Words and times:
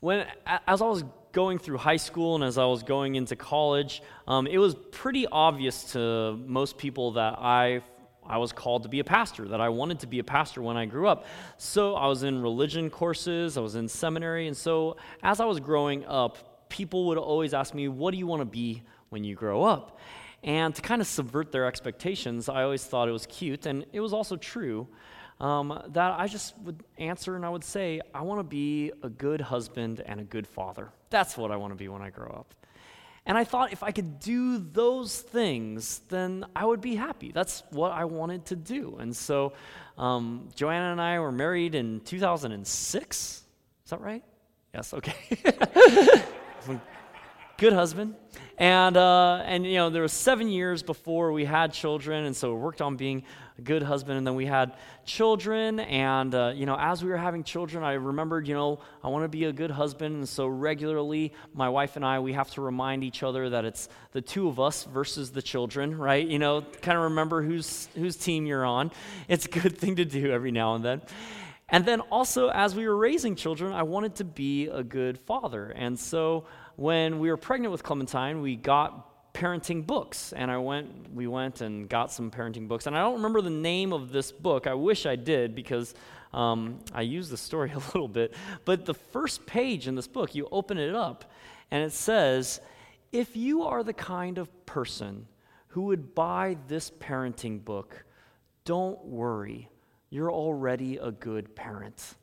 When, 0.00 0.26
as 0.46 0.80
I 0.80 0.86
was 0.86 1.02
going 1.32 1.58
through 1.58 1.78
high 1.78 1.96
school 1.96 2.36
and 2.36 2.44
as 2.44 2.56
I 2.56 2.64
was 2.66 2.84
going 2.84 3.16
into 3.16 3.34
college, 3.34 4.00
um, 4.28 4.46
it 4.46 4.58
was 4.58 4.76
pretty 4.92 5.26
obvious 5.26 5.92
to 5.92 6.38
most 6.46 6.78
people 6.78 7.12
that 7.12 7.36
I, 7.38 7.82
I 8.24 8.38
was 8.38 8.52
called 8.52 8.84
to 8.84 8.88
be 8.88 9.00
a 9.00 9.04
pastor, 9.04 9.48
that 9.48 9.60
I 9.60 9.70
wanted 9.70 10.00
to 10.00 10.06
be 10.06 10.20
a 10.20 10.24
pastor 10.24 10.62
when 10.62 10.76
I 10.76 10.86
grew 10.86 11.08
up. 11.08 11.26
So 11.56 11.96
I 11.96 12.06
was 12.06 12.22
in 12.22 12.40
religion 12.40 12.90
courses, 12.90 13.56
I 13.56 13.60
was 13.60 13.74
in 13.74 13.88
seminary, 13.88 14.46
and 14.46 14.56
so 14.56 14.98
as 15.24 15.40
I 15.40 15.46
was 15.46 15.58
growing 15.58 16.04
up, 16.06 16.68
people 16.68 17.06
would 17.08 17.18
always 17.18 17.52
ask 17.52 17.74
me, 17.74 17.88
What 17.88 18.12
do 18.12 18.18
you 18.18 18.26
want 18.26 18.40
to 18.40 18.46
be 18.46 18.84
when 19.08 19.24
you 19.24 19.34
grow 19.34 19.64
up? 19.64 19.98
And 20.44 20.72
to 20.76 20.80
kind 20.80 21.02
of 21.02 21.08
subvert 21.08 21.50
their 21.50 21.66
expectations, 21.66 22.48
I 22.48 22.62
always 22.62 22.84
thought 22.84 23.08
it 23.08 23.12
was 23.12 23.26
cute, 23.26 23.66
and 23.66 23.84
it 23.92 23.98
was 23.98 24.12
also 24.12 24.36
true 24.36 24.86
um, 25.40 25.82
that 25.88 26.18
I 26.18 26.26
just 26.26 26.58
would 26.58 26.82
answer 26.98 27.36
and 27.36 27.44
I 27.44 27.48
would 27.48 27.64
say, 27.64 28.00
I 28.14 28.22
want 28.22 28.40
to 28.40 28.44
be 28.44 28.92
a 29.02 29.08
good 29.08 29.40
husband 29.40 30.02
and 30.04 30.20
a 30.20 30.24
good 30.24 30.46
father. 30.46 30.90
That's 31.10 31.36
what 31.36 31.50
I 31.50 31.56
want 31.56 31.72
to 31.72 31.76
be 31.76 31.88
when 31.88 32.02
I 32.02 32.10
grow 32.10 32.30
up. 32.30 32.54
And 33.24 33.36
I 33.36 33.44
thought 33.44 33.72
if 33.72 33.82
I 33.82 33.90
could 33.90 34.20
do 34.20 34.58
those 34.58 35.20
things, 35.20 36.00
then 36.08 36.46
I 36.56 36.64
would 36.64 36.80
be 36.80 36.96
happy. 36.96 37.30
That's 37.30 37.62
what 37.70 37.92
I 37.92 38.06
wanted 38.06 38.46
to 38.46 38.56
do. 38.56 38.96
And 38.98 39.14
so 39.14 39.52
um, 39.98 40.48
Joanna 40.54 40.92
and 40.92 41.00
I 41.00 41.20
were 41.20 41.30
married 41.30 41.74
in 41.74 42.00
2006. 42.00 43.42
Is 43.84 43.90
that 43.90 44.00
right? 44.00 44.24
Yes, 44.72 44.94
okay. 44.94 45.14
good 47.58 47.72
husband. 47.72 48.14
And, 48.56 48.96
uh, 48.96 49.42
and, 49.44 49.66
you 49.66 49.74
know, 49.74 49.90
there 49.90 50.02
was 50.02 50.12
seven 50.12 50.48
years 50.48 50.84
before 50.84 51.32
we 51.32 51.44
had 51.44 51.72
children, 51.72 52.24
and 52.24 52.36
so 52.36 52.54
we 52.54 52.60
worked 52.60 52.80
on 52.80 52.96
being 52.96 53.24
a 53.58 53.62
good 53.62 53.82
husband. 53.82 54.16
And 54.16 54.24
then 54.24 54.36
we 54.36 54.46
had 54.46 54.74
children, 55.04 55.80
and, 55.80 56.32
uh, 56.34 56.52
you 56.54 56.66
know, 56.66 56.76
as 56.78 57.02
we 57.02 57.10
were 57.10 57.16
having 57.16 57.42
children, 57.42 57.82
I 57.82 57.94
remembered, 57.94 58.46
you 58.46 58.54
know, 58.54 58.78
I 59.02 59.08
want 59.08 59.24
to 59.24 59.28
be 59.28 59.44
a 59.44 59.52
good 59.52 59.72
husband. 59.72 60.14
And 60.14 60.28
so 60.28 60.46
regularly, 60.46 61.32
my 61.52 61.68
wife 61.68 61.96
and 61.96 62.04
I, 62.04 62.20
we 62.20 62.32
have 62.32 62.48
to 62.52 62.60
remind 62.60 63.02
each 63.02 63.24
other 63.24 63.50
that 63.50 63.64
it's 63.64 63.88
the 64.12 64.22
two 64.22 64.48
of 64.48 64.60
us 64.60 64.84
versus 64.84 65.32
the 65.32 65.42
children, 65.42 65.98
right? 65.98 66.26
You 66.26 66.38
know, 66.38 66.62
kind 66.82 66.96
of 66.96 67.04
remember 67.04 67.42
whose, 67.42 67.88
whose 67.96 68.16
team 68.16 68.46
you're 68.46 68.64
on. 68.64 68.92
It's 69.26 69.46
a 69.46 69.50
good 69.50 69.76
thing 69.76 69.96
to 69.96 70.04
do 70.04 70.30
every 70.30 70.52
now 70.52 70.76
and 70.76 70.84
then. 70.84 71.02
And 71.70 71.84
then 71.84 72.00
also, 72.00 72.48
as 72.48 72.74
we 72.74 72.88
were 72.88 72.96
raising 72.96 73.34
children, 73.34 73.72
I 73.72 73.82
wanted 73.82 74.14
to 74.16 74.24
be 74.24 74.68
a 74.68 74.82
good 74.82 75.18
father. 75.18 75.70
And 75.70 75.98
so, 75.98 76.46
when 76.78 77.18
we 77.18 77.28
were 77.28 77.36
pregnant 77.36 77.72
with 77.72 77.82
Clementine, 77.82 78.40
we 78.40 78.54
got 78.54 79.34
parenting 79.34 79.86
books 79.86 80.32
and 80.32 80.50
i 80.50 80.56
went 80.56 81.12
we 81.14 81.28
went 81.28 81.60
and 81.60 81.88
got 81.88 82.10
some 82.10 82.30
parenting 82.30 82.66
books. 82.66 82.86
And 82.86 82.96
i 82.96 83.00
don't 83.00 83.14
remember 83.14 83.40
the 83.40 83.50
name 83.50 83.92
of 83.92 84.10
this 84.10 84.30
book. 84.32 84.66
I 84.66 84.74
wish 84.74 85.04
i 85.04 85.16
did 85.16 85.54
because 85.54 85.94
um, 86.32 86.78
i 86.94 87.02
used 87.02 87.30
the 87.30 87.36
story 87.36 87.72
a 87.74 87.78
little 87.78 88.08
bit. 88.08 88.34
But 88.64 88.84
the 88.84 88.94
first 88.94 89.44
page 89.44 89.88
in 89.88 89.96
this 89.96 90.06
book 90.06 90.34
you 90.36 90.48
open 90.52 90.78
it 90.78 90.94
up 90.94 91.30
and 91.70 91.82
it 91.82 91.92
says 91.92 92.60
if 93.10 93.36
you 93.36 93.64
are 93.64 93.82
the 93.82 93.92
kind 93.92 94.38
of 94.38 94.48
person 94.64 95.26
who 95.68 95.82
would 95.82 96.14
buy 96.14 96.56
this 96.68 96.90
parenting 96.90 97.64
book 97.64 98.04
don't 98.64 99.04
worry. 99.04 99.68
You're 100.10 100.32
already 100.32 100.96
a 100.96 101.10
good 101.10 101.56
parent 101.56 102.14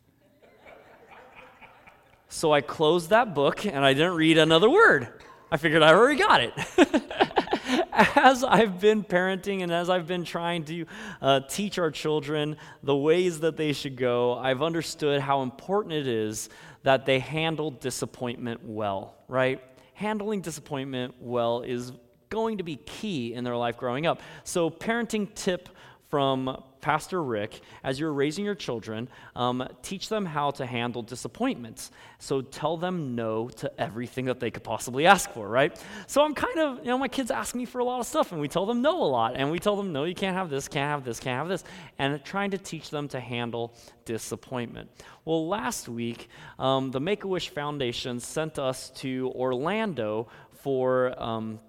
so 2.30 2.52
I 2.52 2.62
closed 2.62 3.10
that 3.10 3.34
book 3.34 3.66
and 3.66 3.86
I 3.86 3.94
didn't 3.94 4.16
read 4.16 4.38
another 4.38 4.70
word. 4.70 5.08
I 5.52 5.58
figured 5.58 5.84
I 5.84 5.94
already 5.94 6.20
got 6.20 6.42
it. 6.42 6.54
as 8.16 8.44
I've 8.44 8.80
been 8.80 9.04
parenting 9.04 9.62
and 9.62 9.72
as 9.72 9.90
I've 9.90 10.08
been 10.08 10.24
trying 10.24 10.66
to 10.66 10.86
uh, 11.22 11.40
teach 11.42 11.78
our 11.80 11.92
children 11.92 12.58
the 12.84 12.96
ways 12.96 13.40
that 13.42 13.58
they 13.58 13.74
should 13.74 13.96
go, 13.96 14.38
I've 14.38 14.62
understood 14.62 15.22
how 15.22 15.42
important 15.42 15.94
it 15.94 16.08
is 16.08 16.50
that 16.84 17.06
they 17.06 17.20
handle 17.20 17.72
disappointment 17.72 18.62
well, 18.64 19.16
right? 19.28 19.62
Handling 19.94 20.42
disappointment 20.42 21.16
well 21.20 21.62
is 21.62 21.92
going 22.30 22.58
to 22.58 22.64
be 22.64 22.76
key 22.76 23.34
in 23.34 23.44
their 23.44 23.56
life 23.56 23.78
growing 23.78 24.06
up. 24.06 24.22
So, 24.44 24.70
parenting 24.70 25.34
tip 25.34 25.70
from 26.16 26.64
Pastor 26.80 27.22
Rick, 27.22 27.60
as 27.84 28.00
you're 28.00 28.14
raising 28.14 28.46
your 28.46 28.56
children, 28.56 29.10
um, 29.36 29.68
teach 29.82 30.08
them 30.08 30.26
how 30.26 30.52
to 30.52 30.66
handle 30.66 31.02
disappointments. 31.02 31.92
So 32.20 32.40
tell 32.40 32.78
them 32.78 33.16
no 33.16 33.50
to 33.50 33.70
everything 33.78 34.24
that 34.28 34.40
they 34.40 34.50
could 34.50 34.64
possibly 34.64 35.06
ask 35.08 35.30
for, 35.32 35.46
right? 35.46 35.78
So 36.08 36.24
I'm 36.24 36.34
kind 36.34 36.58
of, 36.58 36.78
you 36.78 36.86
know, 36.86 36.98
my 36.98 37.10
kids 37.10 37.32
ask 37.32 37.54
me 37.54 37.66
for 37.66 37.80
a 37.80 37.84
lot 37.84 38.00
of 38.00 38.08
stuff, 38.08 38.32
and 38.32 38.40
we 38.40 38.48
tell 38.48 38.66
them 38.66 38.82
no 38.82 39.04
a 39.04 39.10
lot. 39.20 39.34
And 39.36 39.52
we 39.52 39.60
tell 39.60 39.76
them, 39.76 39.92
no, 39.92 40.06
you 40.06 40.16
can't 40.16 40.38
have 40.38 40.50
this, 40.50 40.70
can't 40.70 40.90
have 40.90 41.04
this, 41.04 41.20
can't 41.20 41.38
have 41.38 41.50
this. 41.50 41.66
And 42.00 42.24
trying 42.24 42.52
to 42.52 42.58
teach 42.58 42.90
them 42.92 43.10
to 43.10 43.20
handle 43.20 43.74
disappointment. 44.06 44.90
Well, 45.26 45.50
last 45.50 45.90
week, 45.90 46.30
um, 46.58 46.92
the 46.92 47.02
Make 47.02 47.26
a 47.26 47.28
Wish 47.28 47.50
Foundation 47.50 48.22
sent 48.22 48.58
us 48.58 48.90
to 49.02 49.34
Orlando 49.36 50.30
for. 50.54 51.22
Um, 51.22 51.60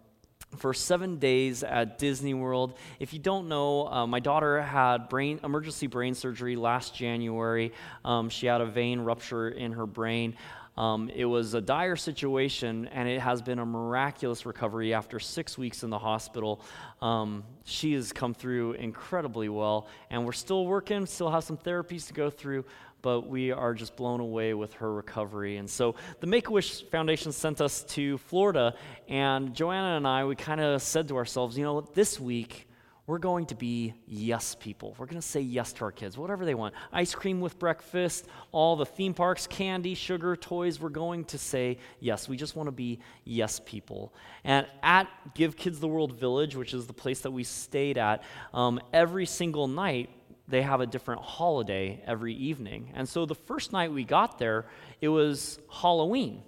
for 0.56 0.75
seven 0.75 1.19
days 1.19 1.62
at 1.62 1.99
Disney 1.99 2.34
World. 2.34 2.75
If 2.99 3.12
you 3.12 3.19
don't 3.19 3.49
know, 3.49 3.87
uh, 3.89 4.06
my 4.06 4.21
daughter 4.21 4.61
had 4.61 5.09
brain 5.09 5.41
emergency 5.44 5.87
brain 5.87 6.15
surgery 6.15 6.56
last 6.56 6.94
January. 6.94 7.72
Um, 8.05 8.28
she 8.28 8.47
had 8.47 8.61
a 8.61 8.67
vein 8.67 9.00
rupture 9.00 9.49
in 9.49 9.72
her 9.72 9.87
brain. 9.87 10.37
Um, 10.76 11.09
it 11.09 11.25
was 11.25 11.54
a 11.54 11.60
dire 11.60 11.97
situation, 11.97 12.87
and 12.92 13.09
it 13.09 13.20
has 13.20 13.41
been 13.41 13.59
a 13.59 13.64
miraculous 13.64 14.44
recovery 14.44 14.92
after 14.92 15.19
six 15.19 15.56
weeks 15.56 15.82
in 15.82 15.91
the 15.91 15.98
hospital. 15.98 16.60
Um, 17.00 17.44
she 17.64 17.94
has 17.94 18.12
come 18.12 18.34
through 18.34 18.72
incredibly 18.72 19.48
well, 19.48 19.88
and 20.10 20.26
we're 20.26 20.32
still 20.32 20.66
working, 20.66 21.06
still 21.06 21.31
have 21.31 21.44
some 21.44 21.56
therapies 21.56 22.09
to 22.09 22.12
go 22.12 22.28
through, 22.28 22.66
but 23.00 23.26
we 23.26 23.53
are 23.53 23.72
just 23.72 23.97
blown 23.97 24.20
away 24.20 24.53
with 24.53 24.75
her 24.75 24.92
recovery. 24.92 25.56
And 25.56 25.70
so 25.70 25.94
the 26.20 26.26
Make 26.26 26.48
a 26.48 26.53
Wish 26.53 26.82
Foundation 26.91 27.32
sent 27.32 27.62
us 27.62 27.82
to 27.84 28.19
Florida, 28.19 28.75
and 29.08 29.54
Joanna 29.54 29.97
and 29.97 30.06
I, 30.06 30.26
we 30.26 30.37
kind 30.37 30.60
of 30.60 30.82
said 30.82 31.08
to 31.08 31.16
ourselves, 31.16 31.56
you 31.56 31.64
know, 31.64 31.81
this 31.94 32.20
week, 32.20 32.69
we're 33.06 33.19
going 33.19 33.47
to 33.47 33.55
be 33.55 33.94
yes 34.06 34.56
people. 34.59 34.97
We're 34.99 35.06
going 35.06 35.21
to 35.21 35.27
say 35.27 35.41
yes 35.41 35.72
to 35.75 35.84
our 35.84 35.93
kids, 35.93 36.19
whatever 36.19 36.44
they 36.44 36.55
want. 36.55 36.75
Ice 36.93 37.15
cream 37.15 37.41
with 37.41 37.59
breakfast, 37.59 38.27
all 38.50 38.75
the 38.75 38.87
theme 38.87 39.15
parks, 39.15 39.47
candy, 39.47 39.94
sugar, 39.94 40.34
toys. 40.34 40.81
We're 40.81 40.89
going 40.89 41.25
to 41.27 41.39
say 41.39 41.78
yes. 42.00 42.28
We 42.28 42.37
just 42.37 42.56
want 42.56 42.67
to 42.67 42.72
be 42.72 42.99
yes 43.25 43.61
people. 43.65 44.12
And 44.43 44.67
at 44.83 45.09
Give 45.34 45.56
Kids 45.56 45.78
the 45.78 45.89
World 45.89 46.19
Village, 46.19 46.56
which 46.56 46.75
is 46.75 46.87
the 46.87 46.93
place 46.93 47.21
that 47.21 47.31
we 47.31 47.44
stayed 47.44 47.97
at, 47.97 48.25
um, 48.53 48.81
every 48.93 49.27
single 49.27 49.69
night 49.69 50.11
they 50.49 50.62
have 50.62 50.81
a 50.81 50.87
different 50.87 51.23
holiday 51.23 52.00
every 52.06 52.34
evening. 52.34 52.93
And 52.94 53.09
so 53.09 53.27
the 53.27 53.34
first 53.34 53.73
night 53.73 53.93
we 53.93 54.05
got 54.05 54.38
there, 54.38 54.67
it 55.00 55.09
was 55.09 55.59
Halloween. 55.71 56.43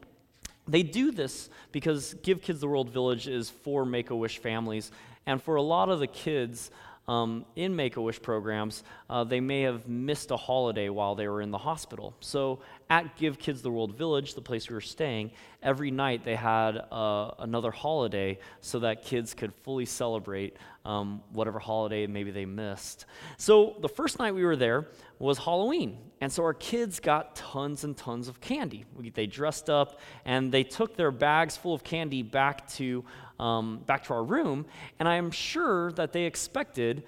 They 0.69 0.83
do 0.83 1.11
this 1.11 1.49
because 1.73 2.15
Give 2.23 2.43
Kids 2.43 2.61
the 2.61 2.69
World 2.69 2.91
Village 2.91 3.27
is 3.27 3.51
for 3.51 3.85
Make 3.85 4.11
a 4.11 4.17
Wish 4.17 4.39
families. 4.39 4.93
And 5.29 5.43
for 5.43 5.57
a 5.57 5.63
lot 5.63 5.91
of 5.91 6.01
the 6.01 6.07
kids, 6.07 6.71
um, 7.07 7.45
in 7.55 7.77
Make 7.77 7.97
a 7.97 8.01
Wish 8.01 8.21
programs, 8.23 8.83
uh, 9.11 9.25
they 9.25 9.41
may 9.41 9.61
have 9.61 9.87
missed 9.87 10.31
a 10.31 10.39
holiday 10.39 10.89
while 10.89 11.15
they 11.15 11.29
were 11.29 11.43
in 11.43 11.51
the 11.51 11.59
hospital. 11.59 12.17
So 12.21 12.61
at 12.91 13.17
Give 13.17 13.39
Kids 13.39 13.63
the 13.63 13.71
World 13.71 13.97
Village, 13.97 14.35
the 14.35 14.41
place 14.41 14.69
we 14.69 14.75
were 14.75 14.81
staying, 14.81 15.33
every 15.63 15.91
night 15.91 16.25
they 16.25 16.37
had 16.37 16.77
uh, 16.91 17.33
another 17.39 17.71
holiday 17.71 18.39
so 18.61 18.79
that 18.81 19.03
kids 19.03 19.35
could 19.35 19.55
fully 19.63 19.85
celebrate 19.85 20.57
um, 20.85 21.23
whatever 21.33 21.59
holiday 21.59 22.07
maybe 22.07 22.31
they 22.31 22.47
missed. 22.47 23.05
So 23.37 23.77
the 23.81 23.89
first 23.89 24.19
night 24.19 24.35
we 24.35 24.45
were 24.45 24.57
there 24.57 24.89
was 25.19 25.39
Halloween. 25.39 25.99
And 26.21 26.33
so 26.33 26.43
our 26.43 26.55
kids 26.55 26.99
got 26.99 27.37
tons 27.37 27.85
and 27.85 27.97
tons 27.97 28.27
of 28.27 28.41
candy. 28.41 28.85
We, 28.95 29.11
they 29.11 29.27
dressed 29.27 29.71
up 29.71 30.01
and 30.25 30.51
they 30.51 30.65
took 30.65 30.97
their 30.97 31.11
bags 31.11 31.57
full 31.57 31.75
of 31.75 31.85
candy 31.85 32.23
back 32.23 32.69
to 32.71 33.05
um, 33.39 33.83
back 33.87 34.05
to 34.05 34.15
our 34.15 34.25
room, 34.25 34.67
and 34.99 35.09
I 35.09 35.15
am 35.17 35.31
sure 35.31 35.93
that 35.93 36.13
they 36.13 36.25
expected 36.25 37.05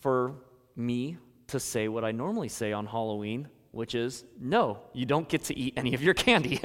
for 0.00 0.34
me 0.76 1.16
to 1.48 1.60
say 1.60 1.88
what 1.88 2.04
I 2.04 2.12
normally 2.12 2.48
say 2.48 2.72
on 2.72 2.86
Halloween, 2.86 3.48
which 3.74 3.94
is, 3.94 4.24
no, 4.40 4.80
you 4.92 5.06
don't 5.06 5.28
get 5.28 5.44
to 5.44 5.58
eat 5.58 5.74
any 5.76 5.94
of 5.94 6.02
your 6.02 6.14
candy. 6.14 6.60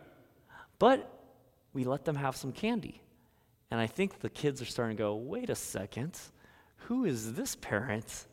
but 0.78 1.10
we 1.72 1.84
let 1.84 2.04
them 2.04 2.16
have 2.16 2.36
some 2.36 2.52
candy. 2.52 3.00
And 3.70 3.80
I 3.80 3.86
think 3.86 4.20
the 4.20 4.30
kids 4.30 4.60
are 4.60 4.66
starting 4.66 4.96
to 4.96 5.02
go, 5.02 5.14
wait 5.14 5.50
a 5.50 5.54
second, 5.54 6.18
who 6.86 7.04
is 7.04 7.34
this 7.34 7.56
parent? 7.56 8.26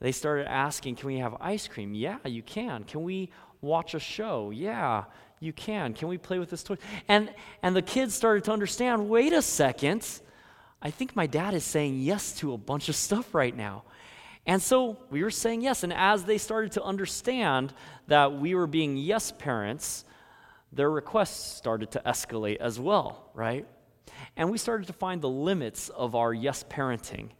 They 0.00 0.12
started 0.12 0.50
asking, 0.50 0.96
can 0.96 1.06
we 1.06 1.18
have 1.18 1.36
ice 1.40 1.68
cream? 1.68 1.94
Yeah, 1.94 2.18
you 2.24 2.42
can. 2.42 2.84
Can 2.84 3.02
we 3.02 3.30
watch 3.60 3.94
a 3.94 4.00
show? 4.00 4.50
Yeah 4.50 5.04
you 5.44 5.52
can. 5.52 5.94
Can 5.94 6.08
we 6.08 6.18
play 6.18 6.38
with 6.38 6.50
this 6.50 6.62
toy? 6.62 6.76
And, 7.06 7.32
and 7.62 7.76
the 7.76 7.82
kids 7.82 8.14
started 8.14 8.44
to 8.44 8.52
understand 8.52 9.08
wait 9.08 9.32
a 9.32 9.42
second, 9.42 10.20
I 10.82 10.90
think 10.90 11.14
my 11.14 11.26
dad 11.26 11.54
is 11.54 11.64
saying 11.64 12.00
yes 12.00 12.32
to 12.38 12.52
a 12.52 12.58
bunch 12.58 12.88
of 12.88 12.96
stuff 12.96 13.34
right 13.34 13.56
now. 13.56 13.84
And 14.46 14.62
so 14.62 14.98
we 15.10 15.22
were 15.22 15.30
saying 15.30 15.62
yes. 15.62 15.82
And 15.84 15.92
as 15.92 16.24
they 16.24 16.38
started 16.38 16.72
to 16.72 16.82
understand 16.82 17.72
that 18.08 18.32
we 18.38 18.54
were 18.54 18.66
being 18.66 18.96
yes 18.96 19.32
parents, 19.32 20.04
their 20.72 20.90
requests 20.90 21.56
started 21.56 21.90
to 21.92 22.02
escalate 22.04 22.56
as 22.56 22.78
well, 22.80 23.30
right? 23.34 23.66
And 24.36 24.50
we 24.50 24.58
started 24.58 24.86
to 24.88 24.92
find 24.92 25.22
the 25.22 25.28
limits 25.28 25.88
of 25.88 26.14
our 26.14 26.34
yes 26.34 26.64
parenting 26.68 27.30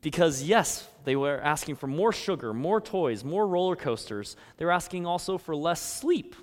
Because, 0.00 0.42
yes, 0.44 0.88
they 1.04 1.16
were 1.16 1.40
asking 1.40 1.76
for 1.76 1.88
more 1.88 2.12
sugar, 2.12 2.54
more 2.54 2.80
toys, 2.80 3.24
more 3.24 3.46
roller 3.46 3.74
coasters. 3.76 4.36
They 4.56 4.64
were 4.64 4.70
asking 4.70 5.06
also 5.06 5.38
for 5.38 5.56
less 5.56 5.80
sleep 5.80 6.36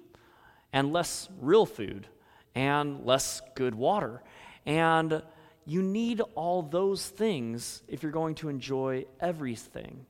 and 0.74 0.92
less 0.92 1.30
real 1.40 1.66
food 1.66 2.08
and 2.56 3.06
less 3.06 3.42
good 3.56 3.76
water. 3.76 4.22
And 4.66 5.24
you 5.66 5.82
need 5.82 6.22
all 6.36 6.62
those 6.62 7.08
things 7.08 7.84
if 7.88 8.04
you're 8.04 8.12
going 8.12 8.36
to 8.36 8.50
enjoy 8.50 9.06
everything. 9.20 10.06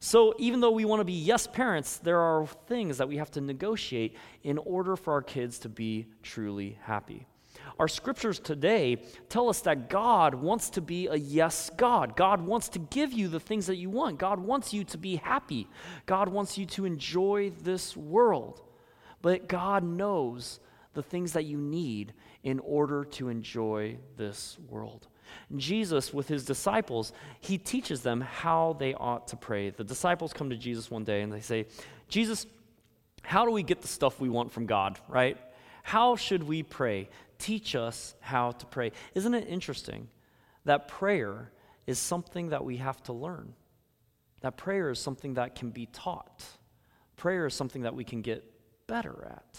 So, 0.00 0.34
even 0.38 0.60
though 0.60 0.70
we 0.70 0.84
want 0.84 1.00
to 1.00 1.04
be 1.04 1.14
yes 1.14 1.46
parents, 1.46 1.96
there 1.96 2.20
are 2.20 2.46
things 2.66 2.98
that 2.98 3.08
we 3.08 3.16
have 3.16 3.30
to 3.32 3.40
negotiate 3.40 4.16
in 4.42 4.58
order 4.58 4.96
for 4.96 5.14
our 5.14 5.22
kids 5.22 5.58
to 5.60 5.68
be 5.68 6.06
truly 6.22 6.78
happy. 6.82 7.26
Our 7.78 7.88
scriptures 7.88 8.38
today 8.38 8.98
tell 9.28 9.48
us 9.48 9.62
that 9.62 9.88
God 9.88 10.34
wants 10.34 10.70
to 10.70 10.80
be 10.80 11.06
a 11.06 11.16
yes 11.16 11.70
God. 11.76 12.16
God 12.16 12.40
wants 12.42 12.68
to 12.70 12.78
give 12.78 13.12
you 13.12 13.28
the 13.28 13.40
things 13.40 13.66
that 13.66 13.76
you 13.76 13.90
want. 13.90 14.18
God 14.18 14.38
wants 14.38 14.72
you 14.72 14.84
to 14.84 14.98
be 14.98 15.16
happy. 15.16 15.68
God 16.06 16.28
wants 16.28 16.58
you 16.58 16.66
to 16.66 16.84
enjoy 16.84 17.52
this 17.62 17.96
world. 17.96 18.60
But 19.22 19.48
God 19.48 19.82
knows 19.82 20.60
the 20.92 21.02
things 21.02 21.32
that 21.32 21.44
you 21.44 21.58
need 21.58 22.12
in 22.44 22.60
order 22.60 23.04
to 23.04 23.28
enjoy 23.28 23.96
this 24.16 24.58
world. 24.68 25.08
Jesus, 25.56 26.12
with 26.14 26.28
his 26.28 26.44
disciples, 26.44 27.12
he 27.40 27.58
teaches 27.58 28.02
them 28.02 28.20
how 28.20 28.76
they 28.78 28.94
ought 28.94 29.26
to 29.28 29.36
pray. 29.36 29.70
The 29.70 29.82
disciples 29.82 30.32
come 30.32 30.50
to 30.50 30.56
Jesus 30.56 30.90
one 30.90 31.04
day 31.04 31.22
and 31.22 31.32
they 31.32 31.40
say, 31.40 31.66
Jesus, 32.08 32.46
how 33.22 33.44
do 33.46 33.50
we 33.50 33.62
get 33.62 33.80
the 33.80 33.88
stuff 33.88 34.20
we 34.20 34.28
want 34.28 34.52
from 34.52 34.66
God, 34.66 35.00
right? 35.08 35.38
How 35.82 36.16
should 36.16 36.42
we 36.42 36.62
pray? 36.62 37.08
Teach 37.38 37.74
us 37.74 38.14
how 38.20 38.52
to 38.52 38.66
pray. 38.66 38.92
Isn't 39.14 39.34
it 39.34 39.48
interesting 39.48 40.08
that 40.66 40.86
prayer 40.88 41.50
is 41.86 41.98
something 41.98 42.50
that 42.50 42.64
we 42.64 42.76
have 42.76 43.02
to 43.04 43.12
learn? 43.12 43.54
That 44.42 44.58
prayer 44.58 44.90
is 44.90 44.98
something 44.98 45.34
that 45.34 45.54
can 45.54 45.70
be 45.70 45.86
taught. 45.86 46.44
Prayer 47.16 47.46
is 47.46 47.54
something 47.54 47.82
that 47.82 47.94
we 47.94 48.04
can 48.04 48.20
get 48.20 48.44
better 48.86 49.26
at. 49.30 49.58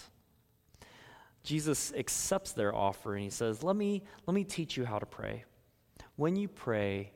Jesus 1.46 1.92
accepts 1.96 2.52
their 2.52 2.74
offer 2.74 3.14
and 3.14 3.22
he 3.22 3.30
says, 3.30 3.62
Let 3.62 3.76
me, 3.76 4.02
let 4.26 4.34
me 4.34 4.42
teach 4.42 4.76
you 4.76 4.84
how 4.84 4.98
to 4.98 5.06
pray. 5.06 5.44
When 6.16 6.34
you 6.34 6.48
pray, 6.48 7.12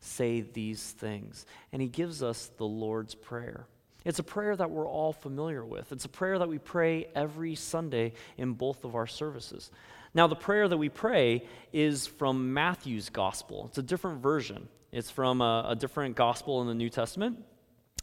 say 0.00 0.40
these 0.40 0.82
things. 0.82 1.46
And 1.72 1.80
he 1.80 1.88
gives 1.88 2.22
us 2.22 2.50
the 2.56 2.66
Lord's 2.66 3.14
Prayer. 3.14 3.66
It's 4.04 4.18
a 4.18 4.24
prayer 4.24 4.56
that 4.56 4.70
we're 4.70 4.88
all 4.88 5.12
familiar 5.12 5.64
with. 5.64 5.92
It's 5.92 6.04
a 6.04 6.08
prayer 6.08 6.38
that 6.38 6.48
we 6.48 6.58
pray 6.58 7.08
every 7.14 7.54
Sunday 7.54 8.14
in 8.36 8.54
both 8.54 8.84
of 8.84 8.94
our 8.96 9.06
services. 9.06 9.70
Now, 10.12 10.26
the 10.26 10.36
prayer 10.36 10.66
that 10.66 10.76
we 10.76 10.88
pray 10.88 11.44
is 11.72 12.06
from 12.06 12.54
Matthew's 12.54 13.10
gospel. 13.10 13.66
It's 13.68 13.78
a 13.78 13.82
different 13.82 14.22
version, 14.22 14.68
it's 14.90 15.10
from 15.10 15.40
a, 15.40 15.66
a 15.68 15.76
different 15.76 16.16
gospel 16.16 16.62
in 16.62 16.66
the 16.66 16.74
New 16.74 16.88
Testament, 16.88 17.44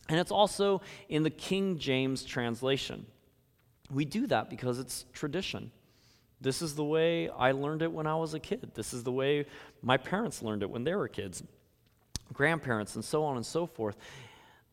and 0.08 0.20
it's 0.20 0.32
also 0.32 0.82
in 1.10 1.24
the 1.24 1.30
King 1.30 1.80
James 1.80 2.24
translation. 2.24 3.08
We 3.92 4.06
do 4.06 4.28
that 4.28 4.50
because 4.50 4.80
it's 4.80 5.06
tradition. 5.14 5.72
This 6.42 6.62
is 6.62 6.76
the 6.76 6.84
way 6.84 7.30
I 7.30 7.52
learned 7.52 7.82
it 7.82 7.92
when 7.92 8.08
I 8.08 8.16
was 8.16 8.34
a 8.34 8.40
kid. 8.40 8.72
This 8.74 8.94
is 8.94 9.04
the 9.04 9.12
way 9.12 9.46
my 9.82 9.98
parents 9.98 10.42
learned 10.42 10.64
it 10.64 10.70
when 10.70 10.84
they 10.84 10.96
were 10.96 11.08
kids, 11.08 11.44
grandparents, 12.34 12.96
and 12.96 13.06
so 13.06 13.24
on 13.24 13.38
and 13.38 13.46
so 13.46 13.66
forth. 13.66 13.98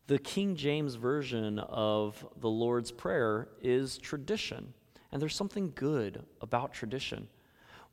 The 0.07 0.19
King 0.19 0.57
James 0.57 0.97
Version 0.97 1.59
of 1.59 2.27
the 2.41 2.49
Lord's 2.49 2.91
Prayer 2.91 3.49
is 3.61 3.99
tradition. 3.99 4.75
And 5.13 5.21
there's 5.21 5.37
something 5.37 5.73
good 5.75 6.25
about 6.41 6.73
tradition. 6.73 7.29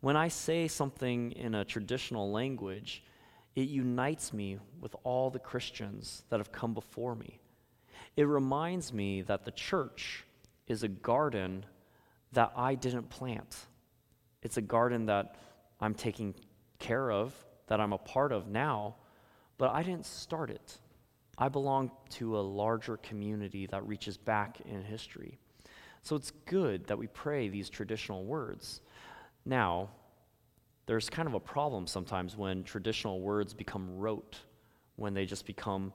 When 0.02 0.16
I 0.16 0.30
say 0.30 0.68
something 0.68 1.34
in 1.34 1.54
a 1.54 1.66
traditional 1.66 2.32
language, 2.32 3.04
it 3.56 3.68
unites 3.68 4.32
me 4.32 4.58
with 4.80 4.96
all 5.04 5.30
the 5.30 5.40
Christians 5.40 6.24
that 6.30 6.40
have 6.40 6.52
come 6.52 6.74
before 6.74 7.16
me. 7.16 7.40
It 8.16 8.24
reminds 8.24 8.94
me 8.94 9.22
that 9.24 9.44
the 9.44 9.52
church 9.52 10.26
is 10.70 10.84
a 10.84 10.88
garden 10.88 11.66
that 12.32 12.54
I 12.56 12.76
didn't 12.76 13.10
plant. 13.10 13.58
It's 14.42 14.56
a 14.56 14.62
garden 14.62 15.08
that 15.08 15.36
I'm 15.82 15.94
taking 15.94 16.36
care 16.78 17.12
of, 17.12 17.34
that 17.68 17.82
I'm 17.82 17.92
a 17.92 17.98
part 17.98 18.32
of 18.32 18.48
now, 18.48 18.96
but 19.58 19.72
I 19.72 19.84
didn't 19.84 20.06
start 20.06 20.50
it. 20.50 20.78
I 21.38 21.50
belong 21.50 21.92
to 22.12 22.38
a 22.38 22.42
larger 22.42 22.98
community 22.98 23.66
that 23.68 23.86
reaches 23.86 24.16
back 24.16 24.62
in 24.62 24.84
history. 24.84 25.40
So 26.04 26.16
it's 26.16 26.32
good 26.46 26.88
that 26.88 26.98
we 26.98 27.08
pray 27.08 27.50
these 27.50 27.70
traditional 27.70 28.24
words. 28.24 28.82
Now, 29.46 29.90
there's 30.86 31.10
kind 31.10 31.28
of 31.28 31.34
a 31.34 31.40
problem 31.40 31.88
sometimes 31.88 32.38
when 32.38 32.64
traditional 32.64 33.22
words 33.22 33.54
become 33.54 33.98
rote, 33.98 34.38
when 34.96 35.14
they 35.14 35.26
just 35.26 35.46
become, 35.46 35.94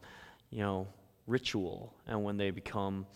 you 0.51 0.61
know, 0.61 0.87
ritual, 1.27 1.95
and 2.07 2.23
when 2.23 2.37
they 2.37 2.51
become 2.51 3.07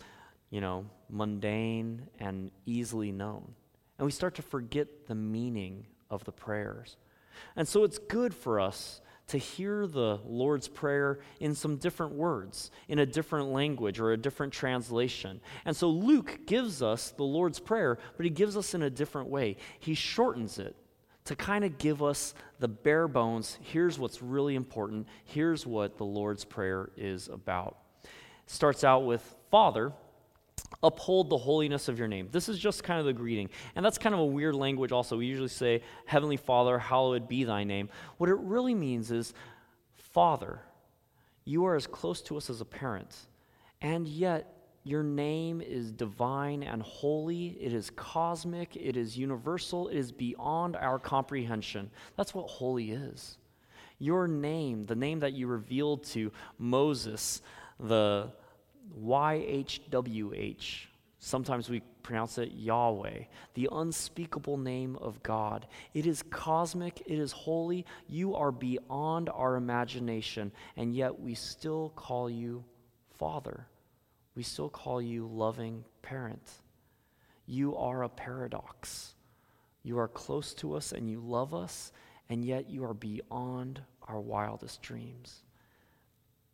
you 0.49 0.61
know, 0.61 0.85
mundane 1.09 2.07
and 2.19 2.51
easily 2.65 3.11
known. 3.11 3.53
And 3.97 4.05
we 4.05 4.11
start 4.11 4.35
to 4.35 4.41
forget 4.41 5.07
the 5.07 5.15
meaning 5.15 5.85
of 6.09 6.23
the 6.23 6.31
prayers. 6.31 6.97
And 7.55 7.67
so 7.67 7.83
it's 7.83 7.97
good 7.97 8.33
for 8.33 8.59
us 8.59 9.01
to 9.27 9.37
hear 9.37 9.85
the 9.85 10.19
Lord's 10.25 10.67
Prayer 10.67 11.19
in 11.39 11.53
some 11.53 11.77
different 11.77 12.13
words, 12.13 12.71
in 12.87 12.99
a 12.99 13.05
different 13.05 13.49
language 13.49 13.99
or 13.99 14.11
a 14.11 14.17
different 14.17 14.51
translation. 14.51 15.39
And 15.65 15.75
so 15.75 15.89
Luke 15.89 16.39
gives 16.47 16.81
us 16.81 17.11
the 17.11 17.23
Lord's 17.23 17.59
Prayer, 17.59 17.99
but 18.17 18.25
he 18.25 18.31
gives 18.31 18.57
us 18.57 18.73
in 18.73 18.81
a 18.81 18.89
different 18.89 19.29
way. 19.29 19.57
He 19.79 19.93
shortens 19.93 20.57
it 20.57 20.75
to 21.25 21.35
kind 21.35 21.63
of 21.63 21.77
give 21.77 22.01
us 22.01 22.33
the 22.59 22.67
bare 22.67 23.07
bones. 23.07 23.59
Here's 23.61 23.99
what's 23.99 24.21
really 24.23 24.55
important. 24.55 25.07
Here's 25.25 25.63
what 25.63 25.97
the 25.97 26.05
Lord's 26.05 26.43
Prayer 26.43 26.89
is 26.97 27.27
about. 27.27 27.77
starts 28.47 28.83
out 28.83 29.05
with 29.05 29.21
Father, 29.51 29.93
uphold 30.83 31.29
the 31.29 31.37
holiness 31.37 31.87
of 31.87 31.99
your 31.99 32.07
name. 32.07 32.29
This 32.31 32.49
is 32.49 32.57
just 32.59 32.83
kind 32.83 32.99
of 32.99 33.05
the 33.05 33.13
greeting. 33.13 33.49
And 33.75 33.85
that's 33.85 33.97
kind 33.97 34.13
of 34.13 34.21
a 34.21 34.25
weird 34.25 34.55
language 34.55 34.91
also. 34.91 35.17
We 35.17 35.25
usually 35.25 35.49
say, 35.49 35.81
Heavenly 36.05 36.37
Father, 36.37 36.79
hallowed 36.79 37.27
be 37.27 37.43
thy 37.43 37.63
name. 37.63 37.89
What 38.17 38.29
it 38.29 38.37
really 38.37 38.75
means 38.75 39.11
is, 39.11 39.33
Father, 39.95 40.61
you 41.45 41.65
are 41.65 41.75
as 41.75 41.87
close 41.87 42.21
to 42.23 42.37
us 42.37 42.49
as 42.49 42.61
a 42.61 42.65
parent, 42.65 43.15
and 43.81 44.07
yet 44.07 44.55
your 44.83 45.03
name 45.03 45.61
is 45.61 45.91
divine 45.91 46.63
and 46.63 46.81
holy. 46.81 47.49
It 47.59 47.73
is 47.73 47.91
cosmic. 47.91 48.75
It 48.75 48.95
is 48.95 49.17
universal. 49.17 49.89
It 49.89 49.97
is 49.97 50.11
beyond 50.11 50.75
our 50.75 50.97
comprehension. 50.97 51.91
That's 52.15 52.33
what 52.33 52.47
holy 52.47 52.91
is. 52.91 53.37
Your 53.99 54.27
name, 54.27 54.85
the 54.85 54.95
name 54.95 55.19
that 55.19 55.33
you 55.33 55.47
revealed 55.47 56.05
to 56.05 56.31
Moses, 56.57 57.41
the 57.79 58.31
YHWH. 58.97 60.85
Sometimes 61.19 61.69
we 61.69 61.81
pronounce 62.01 62.37
it 62.37 62.53
Yahweh, 62.53 63.25
the 63.53 63.67
unspeakable 63.71 64.57
name 64.57 64.95
of 64.97 65.21
God. 65.21 65.67
It 65.93 66.07
is 66.07 66.23
cosmic, 66.23 67.01
it 67.05 67.19
is 67.19 67.33
holy. 67.33 67.85
You 68.07 68.35
are 68.35 68.51
beyond 68.51 69.29
our 69.29 69.57
imagination, 69.57 70.51
and 70.77 70.95
yet 70.95 71.19
we 71.19 71.35
still 71.35 71.91
call 71.95 72.29
you 72.29 72.63
Father. 73.17 73.67
We 74.35 74.43
still 74.43 74.69
call 74.69 75.01
you 75.01 75.27
loving 75.27 75.83
parent. 76.01 76.49
You 77.45 77.75
are 77.75 78.03
a 78.03 78.09
paradox. 78.09 79.15
You 79.83 79.99
are 79.99 80.07
close 80.07 80.53
to 80.55 80.75
us 80.75 80.93
and 80.93 81.09
you 81.09 81.19
love 81.19 81.53
us, 81.53 81.91
and 82.29 82.45
yet 82.45 82.69
you 82.69 82.85
are 82.85 82.93
beyond 82.93 83.81
our 84.07 84.19
wildest 84.21 84.81
dreams. 84.81 85.43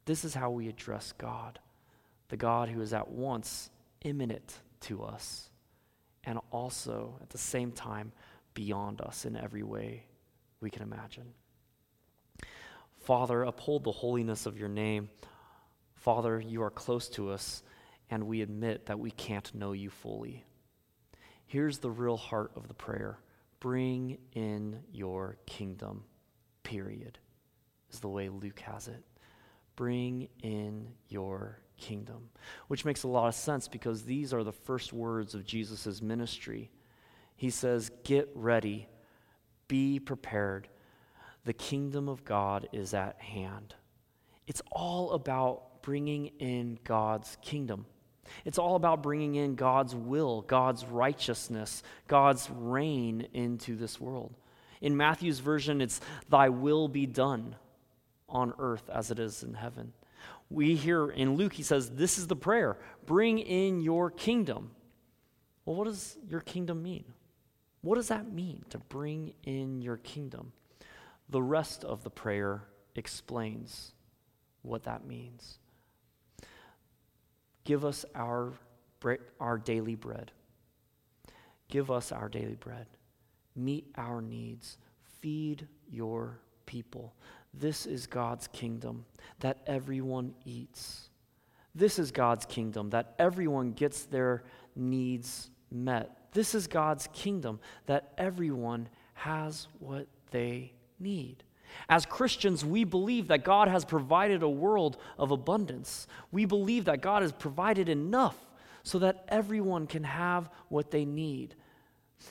This 0.06 0.26
is 0.26 0.34
how 0.34 0.50
we 0.50 0.68
address 0.68 1.14
God 1.18 1.60
the 2.36 2.40
God 2.40 2.68
who 2.68 2.82
is 2.82 2.92
at 2.92 3.08
once 3.08 3.70
immanent 4.02 4.60
to 4.82 5.02
us 5.04 5.50
and 6.26 6.38
also 6.52 7.18
at 7.22 7.30
the 7.30 7.38
same 7.38 7.72
time 7.72 8.12
beyond 8.54 9.00
us 9.00 9.24
in 9.24 9.38
every 9.38 9.64
way 9.64 10.04
we 10.60 10.70
can 10.70 10.82
imagine. 10.82 11.34
Father, 13.00 13.44
uphold 13.44 13.86
the 13.86 13.92
holiness 13.94 14.46
of 14.46 14.60
your 14.60 14.68
name. 14.68 15.08
Father, 15.94 16.38
you 16.38 16.62
are 16.62 16.70
close 16.70 17.08
to 17.12 17.30
us, 17.30 17.64
and 18.10 18.28
we 18.28 18.42
admit 18.42 18.88
that 18.88 19.00
we 19.00 19.12
can't 19.12 19.56
know 19.56 19.72
you 19.72 19.90
fully. 19.90 20.44
Here's 21.46 21.78
the 21.78 21.90
real 21.90 22.18
heart 22.18 22.52
of 22.58 22.68
the 22.68 22.74
prayer 22.74 23.18
bring 23.62 24.18
in 24.34 24.82
your 24.92 25.38
kingdom, 25.46 26.04
period, 26.64 27.18
is 27.94 28.02
the 28.02 28.10
way 28.10 28.28
Luke 28.28 28.60
has 28.60 28.90
it. 28.90 29.06
Bring 29.76 30.30
in 30.42 30.88
your 31.10 31.60
kingdom, 31.78 32.30
which 32.68 32.86
makes 32.86 33.04
a 33.04 33.08
lot 33.08 33.28
of 33.28 33.36
sense 33.36 33.68
because 33.68 34.04
these 34.04 34.34
are 34.34 34.44
the 34.44 34.52
first 34.52 34.94
words 34.94 35.34
of 35.34 35.46
Jesus' 35.46 36.02
ministry. 36.02 36.72
He 37.36 37.50
says, 37.50 37.92
Get 38.04 38.30
ready, 38.34 38.88
be 39.68 40.00
prepared. 40.00 40.70
The 41.44 41.54
kingdom 41.54 42.10
of 42.10 42.24
God 42.24 42.68
is 42.72 42.94
at 42.94 43.20
hand. 43.22 43.76
It's 44.48 44.62
all 44.72 45.12
about 45.12 45.82
bringing 45.82 46.28
in 46.40 46.80
God's 46.84 47.38
kingdom. 47.42 47.86
It's 48.44 48.58
all 48.58 48.76
about 48.76 49.04
bringing 49.04 49.36
in 49.36 49.56
God's 49.56 49.94
will, 49.94 50.42
God's 50.42 50.84
righteousness, 50.86 51.84
God's 52.08 52.50
reign 52.50 53.28
into 53.34 53.76
this 53.76 54.00
world. 54.00 54.34
In 54.82 54.98
Matthew's 54.98 55.40
version, 55.40 55.82
it's, 55.82 56.02
Thy 56.30 56.50
will 56.50 56.88
be 56.88 57.06
done 57.06 57.56
on 58.36 58.54
earth 58.60 58.90
as 58.90 59.12
it 59.12 59.18
is 59.18 59.44
in 59.44 59.54
heaven. 59.54 59.94
We 60.50 60.76
hear 60.76 61.10
in 61.10 61.36
Luke, 61.36 61.54
he 61.54 61.64
says, 61.64 61.92
This 61.92 62.18
is 62.18 62.28
the 62.28 62.36
prayer 62.36 62.78
bring 63.06 63.40
in 63.40 63.80
your 63.80 64.12
kingdom. 64.12 64.72
Well, 65.64 65.78
what 65.78 65.86
does 65.86 66.18
your 66.30 66.42
kingdom 66.42 66.84
mean? 66.84 67.06
What 67.82 67.96
does 67.96 68.10
that 68.10 68.32
mean 68.32 68.66
to 68.72 68.78
bring 68.78 69.34
in 69.44 69.82
your 69.82 69.98
kingdom? 69.98 70.52
The 71.30 71.42
rest 71.42 71.84
of 71.86 72.04
the 72.04 72.10
prayer 72.10 72.64
explains 72.96 73.94
what 74.62 74.84
that 74.84 75.06
means. 75.06 75.60
Give 77.64 77.86
us 77.86 78.06
our, 78.14 78.54
our 79.40 79.58
daily 79.58 79.96
bread. 79.96 80.32
Give 81.70 81.90
us 81.90 82.12
our 82.12 82.30
daily 82.30 82.56
bread. 82.56 82.86
Meet 83.56 83.88
our 83.96 84.22
needs. 84.22 84.78
Feed 85.22 85.68
your 85.90 86.40
people. 86.66 87.14
This 87.60 87.86
is 87.86 88.08
God's 88.08 88.48
kingdom 88.48 89.06
that 89.40 89.58
everyone 89.66 90.34
eats. 90.46 91.10
This 91.74 92.00
is 92.00 92.12
God's 92.12 92.46
kingdom 92.46 92.90
that 92.92 93.16
everyone 93.20 93.72
gets 93.72 94.04
their 94.04 94.44
needs 94.76 95.50
met. 95.72 96.32
This 96.32 96.56
is 96.56 96.68
God's 96.68 97.08
kingdom 97.14 97.60
that 97.86 98.14
everyone 98.18 98.90
has 99.14 99.68
what 99.80 100.08
they 100.32 100.74
need. 101.00 101.44
As 101.90 102.06
Christians, 102.06 102.64
we 102.64 102.84
believe 102.84 103.28
that 103.28 103.44
God 103.44 103.68
has 103.68 103.84
provided 103.84 104.44
a 104.44 104.50
world 104.50 104.98
of 105.18 105.32
abundance. 105.32 106.08
We 106.32 106.46
believe 106.46 106.86
that 106.86 107.02
God 107.02 107.22
has 107.22 107.32
provided 107.32 107.90
enough 107.90 108.38
so 108.84 109.00
that 109.00 109.26
everyone 109.28 109.88
can 109.88 110.04
have 110.04 110.50
what 110.70 110.92
they 110.92 111.06
need. 111.06 111.56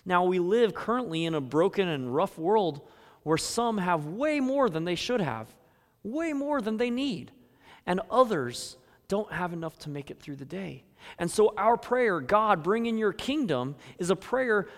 Now, 0.04 0.24
we 0.24 0.38
live 0.38 0.74
currently 0.74 1.24
in 1.24 1.34
a 1.34 1.40
broken 1.40 1.88
and 1.88 2.14
rough 2.14 2.38
world 2.38 2.88
where 3.24 3.36
some 3.36 3.78
have 3.78 4.06
way 4.06 4.38
more 4.38 4.70
than 4.70 4.84
they 4.84 4.94
should 4.94 5.20
have, 5.20 5.52
way 6.02 6.32
more 6.32 6.60
than 6.60 6.76
they 6.76 6.90
need, 6.90 7.32
and 7.86 8.00
others 8.10 8.76
don't 9.08 9.32
have 9.32 9.52
enough 9.52 9.78
to 9.78 9.90
make 9.90 10.10
it 10.10 10.20
through 10.20 10.36
the 10.36 10.44
day. 10.44 10.84
And 11.18 11.30
so, 11.30 11.52
our 11.58 11.76
prayer, 11.76 12.20
God, 12.20 12.62
bring 12.62 12.86
in 12.86 12.96
your 12.96 13.12
kingdom, 13.12 13.76
is 13.98 14.10
a 14.10 14.16
prayer 14.16 14.68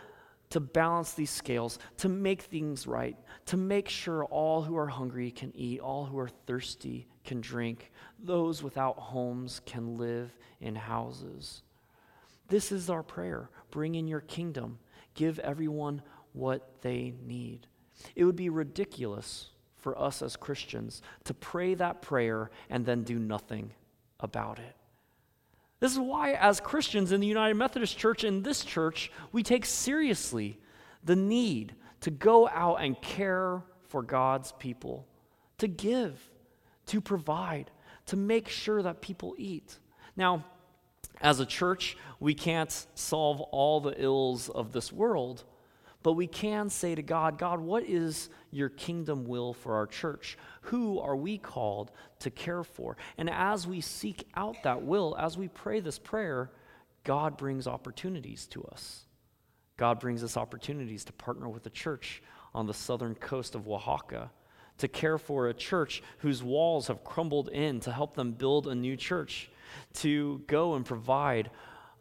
to 0.50 0.60
balance 0.60 1.12
these 1.12 1.30
scales, 1.30 1.78
to 1.98 2.08
make 2.08 2.42
things 2.42 2.86
right, 2.86 3.16
to 3.46 3.56
make 3.56 3.88
sure 3.88 4.24
all 4.24 4.62
who 4.62 4.76
are 4.76 4.86
hungry 4.86 5.30
can 5.30 5.52
eat, 5.54 5.80
all 5.80 6.06
who 6.06 6.18
are 6.18 6.30
thirsty 6.46 7.06
can 7.24 7.40
drink, 7.40 7.90
those 8.22 8.62
without 8.62 8.96
homes 8.96 9.60
can 9.66 9.96
live 9.96 10.34
in 10.60 10.74
houses. 10.74 11.62
This 12.48 12.70
is 12.70 12.88
our 12.88 13.02
prayer. 13.02 13.50
Bring 13.70 13.96
in 13.96 14.06
your 14.06 14.20
kingdom. 14.20 14.78
Give 15.14 15.38
everyone 15.40 16.02
what 16.32 16.80
they 16.82 17.14
need. 17.24 17.66
It 18.14 18.24
would 18.24 18.36
be 18.36 18.48
ridiculous 18.48 19.48
for 19.76 19.98
us 19.98 20.22
as 20.22 20.36
Christians 20.36 21.02
to 21.24 21.34
pray 21.34 21.74
that 21.74 22.02
prayer 22.02 22.50
and 22.68 22.84
then 22.84 23.02
do 23.02 23.18
nothing 23.18 23.72
about 24.20 24.58
it. 24.58 24.74
This 25.78 25.92
is 25.92 25.98
why, 25.98 26.32
as 26.32 26.58
Christians 26.58 27.12
in 27.12 27.20
the 27.20 27.26
United 27.26 27.54
Methodist 27.54 27.98
Church, 27.98 28.24
in 28.24 28.42
this 28.42 28.64
church, 28.64 29.12
we 29.30 29.42
take 29.42 29.66
seriously 29.66 30.58
the 31.04 31.16
need 31.16 31.74
to 32.00 32.10
go 32.10 32.48
out 32.48 32.76
and 32.76 33.00
care 33.00 33.62
for 33.88 34.02
God's 34.02 34.52
people, 34.52 35.06
to 35.58 35.68
give, 35.68 36.18
to 36.86 37.00
provide, 37.00 37.70
to 38.06 38.16
make 38.16 38.48
sure 38.48 38.82
that 38.82 39.00
people 39.02 39.34
eat. 39.38 39.78
Now, 40.16 40.44
as 41.20 41.40
a 41.40 41.46
church, 41.46 41.96
we 42.20 42.34
can't 42.34 42.86
solve 42.94 43.40
all 43.40 43.80
the 43.80 44.02
ills 44.02 44.48
of 44.48 44.72
this 44.72 44.92
world, 44.92 45.44
but 46.06 46.12
we 46.12 46.28
can 46.28 46.70
say 46.70 46.94
to 46.94 47.02
God, 47.02 47.36
God, 47.36 47.58
what 47.58 47.82
is 47.82 48.30
your 48.52 48.68
kingdom 48.68 49.24
will 49.24 49.52
for 49.52 49.74
our 49.74 49.88
church? 49.88 50.38
Who 50.60 51.00
are 51.00 51.16
we 51.16 51.36
called 51.36 51.90
to 52.20 52.30
care 52.30 52.62
for? 52.62 52.96
And 53.18 53.28
as 53.28 53.66
we 53.66 53.80
seek 53.80 54.24
out 54.36 54.54
that 54.62 54.82
will, 54.82 55.16
as 55.18 55.36
we 55.36 55.48
pray 55.48 55.80
this 55.80 55.98
prayer, 55.98 56.52
God 57.02 57.36
brings 57.36 57.66
opportunities 57.66 58.46
to 58.52 58.62
us. 58.66 59.06
God 59.78 59.98
brings 59.98 60.22
us 60.22 60.36
opportunities 60.36 61.04
to 61.06 61.12
partner 61.12 61.48
with 61.48 61.66
a 61.66 61.70
church 61.70 62.22
on 62.54 62.68
the 62.68 62.72
southern 62.72 63.16
coast 63.16 63.56
of 63.56 63.66
Oaxaca, 63.66 64.30
to 64.78 64.86
care 64.86 65.18
for 65.18 65.48
a 65.48 65.54
church 65.54 66.04
whose 66.18 66.40
walls 66.40 66.86
have 66.86 67.02
crumbled 67.02 67.48
in, 67.48 67.80
to 67.80 67.90
help 67.90 68.14
them 68.14 68.30
build 68.30 68.68
a 68.68 68.76
new 68.76 68.96
church, 68.96 69.50
to 69.94 70.40
go 70.46 70.74
and 70.74 70.86
provide 70.86 71.50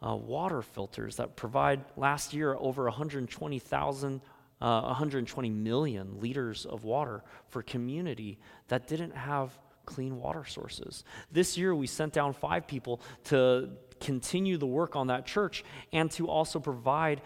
uh, 0.02 0.14
water 0.14 0.62
filters 0.62 1.16
that 1.16 1.36
provide 1.36 1.84
last 1.96 2.34
year 2.34 2.54
over 2.58 2.84
120,000, 2.84 4.20
uh, 4.60 4.80
120 4.82 5.50
million 5.50 6.20
liters 6.20 6.66
of 6.66 6.84
water 6.84 7.22
for 7.48 7.62
community 7.62 8.38
that 8.68 8.86
didn't 8.86 9.14
have 9.14 9.56
clean 9.84 10.18
water 10.18 10.44
sources. 10.44 11.04
This 11.30 11.56
year, 11.56 11.74
we 11.74 11.86
sent 11.86 12.12
down 12.12 12.32
five 12.32 12.66
people 12.66 13.00
to 13.24 13.70
continue 14.00 14.58
the 14.58 14.66
work 14.66 14.96
on 14.96 15.06
that 15.06 15.26
church 15.26 15.64
and 15.92 16.10
to 16.12 16.28
also 16.28 16.60
provide 16.60 17.22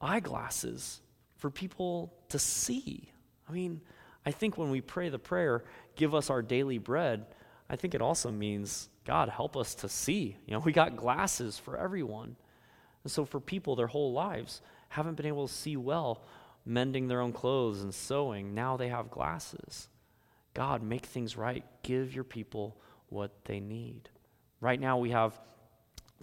eyeglasses 0.00 1.00
for 1.36 1.50
people 1.50 2.12
to 2.28 2.38
see. 2.38 3.10
I 3.48 3.52
mean, 3.52 3.80
I 4.26 4.30
think 4.30 4.58
when 4.58 4.70
we 4.70 4.80
pray 4.80 5.08
the 5.08 5.18
prayer, 5.18 5.64
give 5.96 6.14
us 6.14 6.28
our 6.28 6.42
daily 6.42 6.78
bread, 6.78 7.26
I 7.70 7.76
think 7.76 7.94
it 7.94 8.02
also 8.02 8.32
means, 8.32 8.88
God, 9.04 9.28
help 9.28 9.56
us 9.56 9.76
to 9.76 9.88
see. 9.88 10.36
You 10.44 10.54
know, 10.54 10.58
we 10.58 10.72
got 10.72 10.96
glasses 10.96 11.56
for 11.56 11.78
everyone. 11.78 12.34
And 13.04 13.12
so 13.12 13.24
for 13.24 13.38
people, 13.38 13.76
their 13.76 13.86
whole 13.86 14.12
lives 14.12 14.60
haven't 14.88 15.14
been 15.14 15.26
able 15.26 15.46
to 15.46 15.54
see 15.54 15.76
well, 15.76 16.24
mending 16.66 17.06
their 17.06 17.20
own 17.20 17.32
clothes 17.32 17.82
and 17.82 17.94
sewing. 17.94 18.54
Now 18.54 18.76
they 18.76 18.88
have 18.88 19.08
glasses. 19.08 19.88
God, 20.52 20.82
make 20.82 21.06
things 21.06 21.36
right. 21.36 21.64
Give 21.84 22.12
your 22.12 22.24
people 22.24 22.76
what 23.08 23.44
they 23.44 23.60
need. 23.60 24.08
Right 24.60 24.80
now, 24.80 24.98
we 24.98 25.10
have 25.10 25.38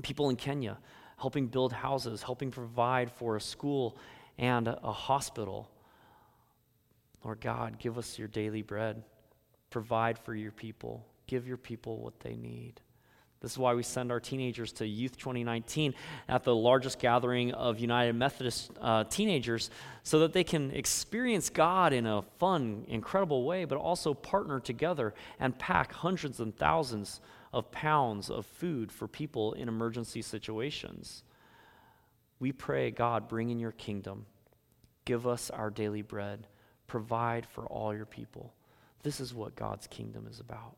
people 0.03 0.29
in 0.29 0.35
Kenya 0.35 0.77
helping 1.17 1.47
build 1.47 1.71
houses, 1.71 2.21
helping 2.21 2.51
provide 2.51 3.09
for 3.09 3.37
a 3.37 3.41
school 3.41 3.97
and 4.37 4.67
a, 4.67 4.91
hospital. 4.91 5.71
Lord 7.23 7.39
God, 7.39 7.79
give 7.79 7.97
us 7.97 8.19
your 8.19 8.27
daily 8.27 8.61
bread. 8.61 9.01
Provide 9.69 10.19
for 10.19 10.35
your 10.35 10.51
people. 10.51 11.05
Give 11.27 11.47
your 11.47 11.57
people 11.57 11.99
what 11.99 12.19
they 12.21 12.35
need. 12.35 12.81
This 13.39 13.51
is 13.51 13.57
why 13.57 13.75
we 13.75 13.83
send 13.83 14.11
our 14.11 14.19
teenagers 14.19 14.71
to 14.73 14.87
Youth 14.87 15.17
2019 15.17 15.93
at 16.27 16.43
the 16.43 16.55
largest 16.55 16.97
gathering 16.97 17.53
of 17.53 17.79
United 17.79 18.13
Methodist 18.13 18.71
uh, 18.81 19.03
teenagers 19.03 19.69
so 20.01 20.19
that 20.19 20.33
they 20.33 20.43
can 20.43 20.71
experience 20.71 21.49
God 21.49 21.93
in 21.93 22.07
a 22.07 22.23
fun, 22.39 22.85
incredible 22.87 23.45
way, 23.45 23.65
but 23.65 23.77
also 23.77 24.15
partner 24.15 24.59
together 24.59 25.13
and 25.39 25.57
pack 25.57 25.93
hundreds 25.93 26.39
and 26.39 26.57
thousands 26.57 27.21
of 27.53 27.71
pounds 27.71 28.31
of 28.31 28.45
food 28.45 28.91
for 28.91 29.07
people 29.07 29.53
in 29.53 29.67
emergency 29.67 30.23
situations. 30.23 31.23
We 32.39 32.51
pray, 32.51 32.89
God, 32.89 33.27
bring 33.27 33.51
in 33.51 33.59
your 33.59 33.71
kingdom. 33.71 34.25
Give 35.05 35.27
us 35.27 35.51
our 35.51 35.69
daily 35.69 36.01
bread. 36.01 36.47
Provide 36.87 37.45
for 37.45 37.65
all 37.67 37.95
your 37.95 38.05
people. 38.05 38.53
This 39.03 39.19
is 39.19 39.33
what 39.33 39.55
God's 39.55 39.87
kingdom 39.87 40.27
is 40.29 40.39
about. 40.39 40.75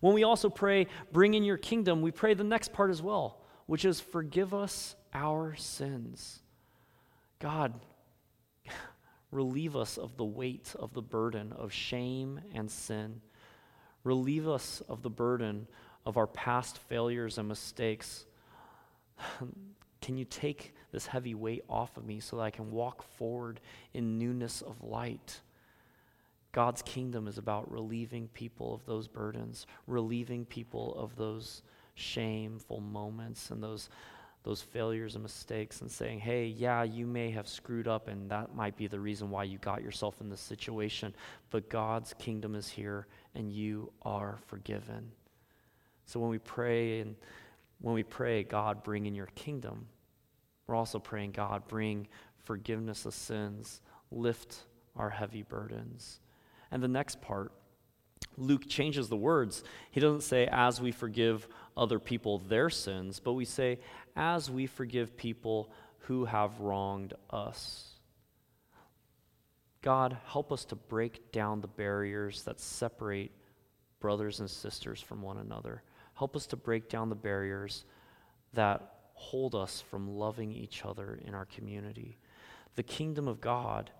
When 0.00 0.14
we 0.14 0.24
also 0.24 0.48
pray, 0.48 0.86
bring 1.12 1.34
in 1.34 1.44
your 1.44 1.58
kingdom, 1.58 2.00
we 2.00 2.10
pray 2.10 2.34
the 2.34 2.44
next 2.44 2.72
part 2.72 2.90
as 2.90 3.02
well, 3.02 3.40
which 3.66 3.84
is 3.84 4.00
forgive 4.00 4.54
us 4.54 4.96
our 5.12 5.54
sins. 5.56 6.40
God, 7.38 7.74
relieve 9.30 9.76
us 9.76 9.98
of 9.98 10.16
the 10.16 10.24
weight 10.24 10.74
of 10.78 10.94
the 10.94 11.02
burden 11.02 11.52
of 11.52 11.72
shame 11.72 12.40
and 12.54 12.70
sin. 12.70 13.20
Relieve 14.02 14.48
us 14.48 14.82
of 14.88 15.02
the 15.02 15.10
burden 15.10 15.66
of 16.06 16.16
our 16.16 16.26
past 16.26 16.78
failures 16.78 17.36
and 17.36 17.46
mistakes. 17.48 18.24
Can 20.00 20.16
you 20.16 20.24
take 20.24 20.74
this 20.92 21.06
heavy 21.06 21.34
weight 21.34 21.62
off 21.68 21.96
of 21.98 22.06
me 22.06 22.20
so 22.20 22.36
that 22.36 22.42
I 22.42 22.50
can 22.50 22.70
walk 22.70 23.02
forward 23.02 23.60
in 23.92 24.18
newness 24.18 24.62
of 24.62 24.82
light? 24.82 25.40
God's 26.52 26.82
kingdom 26.82 27.28
is 27.28 27.38
about 27.38 27.70
relieving 27.70 28.28
people 28.28 28.74
of 28.74 28.84
those 28.84 29.06
burdens, 29.06 29.66
relieving 29.86 30.44
people 30.44 30.94
of 30.96 31.14
those 31.16 31.62
shameful 31.94 32.80
moments 32.80 33.50
and 33.50 33.62
those, 33.62 33.88
those 34.42 34.60
failures 34.60 35.14
and 35.14 35.22
mistakes, 35.22 35.80
and 35.80 35.90
saying, 35.90 36.18
hey, 36.18 36.46
yeah, 36.46 36.82
you 36.82 37.06
may 37.06 37.30
have 37.30 37.46
screwed 37.46 37.86
up, 37.86 38.08
and 38.08 38.30
that 38.30 38.54
might 38.54 38.76
be 38.76 38.86
the 38.88 38.98
reason 38.98 39.30
why 39.30 39.44
you 39.44 39.58
got 39.58 39.82
yourself 39.82 40.20
in 40.20 40.28
this 40.28 40.40
situation, 40.40 41.14
but 41.50 41.68
God's 41.68 42.14
kingdom 42.14 42.54
is 42.54 42.68
here, 42.68 43.06
and 43.34 43.52
you 43.52 43.92
are 44.02 44.38
forgiven. 44.46 45.12
So 46.06 46.18
when 46.18 46.30
we 46.30 46.38
pray 46.38 47.00
and 47.00 47.14
when 47.80 47.94
we 47.94 48.02
pray, 48.02 48.42
God, 48.42 48.82
bring 48.82 49.06
in 49.06 49.14
your 49.14 49.28
kingdom, 49.36 49.86
we're 50.66 50.74
also 50.74 50.98
praying, 50.98 51.32
God, 51.32 51.66
bring 51.68 52.08
forgiveness 52.44 53.06
of 53.06 53.14
sins, 53.14 53.80
lift 54.10 54.64
our 54.96 55.10
heavy 55.10 55.42
burdens. 55.42 56.20
And 56.70 56.82
the 56.82 56.88
next 56.88 57.20
part, 57.20 57.52
Luke 58.36 58.68
changes 58.68 59.08
the 59.08 59.16
words. 59.16 59.64
He 59.90 60.00
doesn't 60.00 60.22
say, 60.22 60.46
as 60.50 60.80
we 60.80 60.92
forgive 60.92 61.48
other 61.76 61.98
people 61.98 62.38
their 62.38 62.70
sins, 62.70 63.20
but 63.20 63.32
we 63.32 63.44
say, 63.44 63.78
as 64.16 64.50
we 64.50 64.66
forgive 64.66 65.16
people 65.16 65.70
who 66.00 66.24
have 66.24 66.60
wronged 66.60 67.14
us. 67.30 67.86
God, 69.82 70.16
help 70.26 70.52
us 70.52 70.64
to 70.66 70.76
break 70.76 71.32
down 71.32 71.60
the 71.60 71.68
barriers 71.68 72.42
that 72.42 72.60
separate 72.60 73.32
brothers 73.98 74.40
and 74.40 74.50
sisters 74.50 75.00
from 75.00 75.22
one 75.22 75.38
another. 75.38 75.82
Help 76.14 76.36
us 76.36 76.46
to 76.48 76.56
break 76.56 76.88
down 76.88 77.08
the 77.08 77.14
barriers 77.14 77.84
that 78.52 78.94
hold 79.14 79.54
us 79.54 79.82
from 79.90 80.16
loving 80.16 80.52
each 80.52 80.84
other 80.84 81.18
in 81.24 81.34
our 81.34 81.44
community. 81.44 82.18
The 82.74 82.82
kingdom 82.82 83.28
of 83.28 83.40
God 83.40 83.90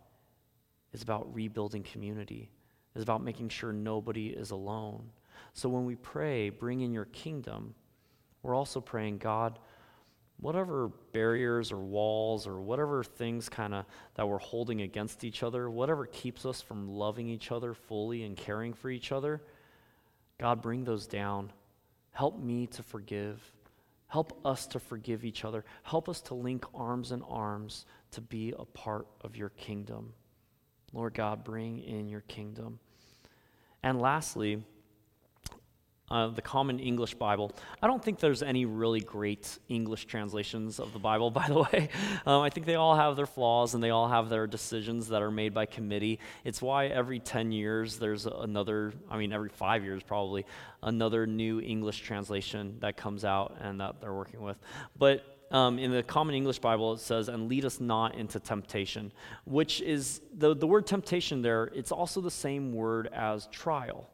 is 0.93 1.03
about 1.03 1.35
rebuilding 1.35 1.83
community, 1.83 2.50
is 2.94 3.02
about 3.02 3.23
making 3.23 3.49
sure 3.49 3.73
nobody 3.73 4.28
is 4.28 4.50
alone. 4.50 5.11
So 5.52 5.68
when 5.68 5.85
we 5.85 5.97
pray, 5.97 6.50
bring 6.50 6.80
in 6.80 6.92
your 6.92 7.06
kingdom, 7.06 7.75
we're 8.42 8.54
also 8.54 8.80
praying, 8.80 9.18
God, 9.18 9.59
whatever 10.38 10.88
barriers 11.12 11.70
or 11.70 11.78
walls 11.78 12.47
or 12.47 12.61
whatever 12.61 13.04
things 13.04 13.49
kind 13.49 13.75
of 13.75 13.85
that 14.14 14.26
we're 14.26 14.38
holding 14.38 14.82
against 14.82 15.25
each 15.25 15.42
other, 15.42 15.70
whatever 15.70 16.06
keeps 16.06 16.47
us 16.47 16.61
from 16.62 16.88
loving 16.88 17.28
each 17.28 17.52
other 17.52 17.75
fully 17.75 18.25
and 18.25 18.37
caring 18.37 18.73
for 18.73 18.90
each 18.90 19.12
other, 19.12 19.42
God, 20.38 20.62
bring 20.62 20.85
those 20.85 21.06
down. 21.06 21.52
Help 22.12 22.38
me 22.38 22.66
to 22.68 22.82
forgive. 22.82 23.40
Help 24.06 24.40
us 24.44 24.66
to 24.68 24.80
forgive 24.80 25.25
each 25.25 25.44
other. 25.44 25.64
Help 25.82 26.09
us 26.09 26.20
to 26.23 26.35
link 26.35 26.64
arms 26.75 27.12
and 27.12 27.23
arms 27.28 27.85
to 28.12 28.20
be 28.20 28.54
a 28.59 28.64
part 28.64 29.06
of 29.20 29.37
your 29.37 29.50
kingdom. 29.50 30.12
Lord 30.92 31.14
God, 31.14 31.44
bring 31.44 31.82
in 31.82 32.09
your 32.09 32.23
kingdom. 32.23 32.78
And 33.82 34.00
lastly, 34.00 34.62
uh, 36.11 36.26
the 36.26 36.42
Common 36.42 36.80
English 36.80 37.14
Bible. 37.14 37.52
I 37.80 37.87
don't 37.87 38.02
think 38.02 38.18
there's 38.18 38.42
any 38.42 38.64
really 38.64 39.00
great 39.00 39.59
English 39.68 40.06
translations 40.06 40.80
of 40.80 40.92
the 40.92 40.99
Bible, 40.99 41.30
by 41.40 41.47
the 41.47 41.61
way. 41.61 41.88
Um, 42.26 42.42
I 42.42 42.50
think 42.50 42.66
they 42.66 42.75
all 42.75 42.97
have 42.97 43.14
their 43.14 43.26
flaws 43.26 43.75
and 43.75 43.82
they 43.82 43.90
all 43.90 44.09
have 44.09 44.28
their 44.28 44.47
decisions 44.47 45.09
that 45.09 45.23
are 45.23 45.30
made 45.30 45.54
by 45.54 45.66
committee. 45.66 46.18
It's 46.44 46.61
why 46.61 46.87
every 46.87 47.20
10 47.20 47.52
years 47.52 47.99
there's 47.99 48.26
another, 48.26 48.92
I 49.09 49.18
mean, 49.18 49.32
every 49.32 49.50
five 49.50 49.85
years 49.85 50.02
probably, 50.02 50.47
another 50.82 51.26
new 51.26 51.61
English 51.61 52.00
translation 52.00 52.78
that 52.80 52.97
comes 52.97 53.25
out 53.25 53.56
and 53.61 53.80
that 53.80 54.00
they're 54.00 54.12
working 54.12 54.40
with. 54.40 54.59
But 54.99 55.25
um, 55.50 55.78
in 55.78 55.90
the 55.90 56.02
Common 56.02 56.35
English 56.35 56.61
Bible, 56.61 56.92
it 56.92 57.00
says, 57.00 57.28
and 57.28 57.49
lead 57.49 57.64
us 57.64 57.80
not 57.80 58.14
into 58.14 58.38
temptation, 58.38 59.12
which 59.45 59.80
is 59.80 60.21
the, 60.37 60.54
the 60.54 60.66
word 60.66 60.87
temptation 60.87 61.42
there, 61.42 61.71
it's 61.75 61.92
also 61.92 62.21
the 62.21 62.30
same 62.30 62.73
word 62.73 63.09
as 63.12 63.47
trial. 63.49 64.09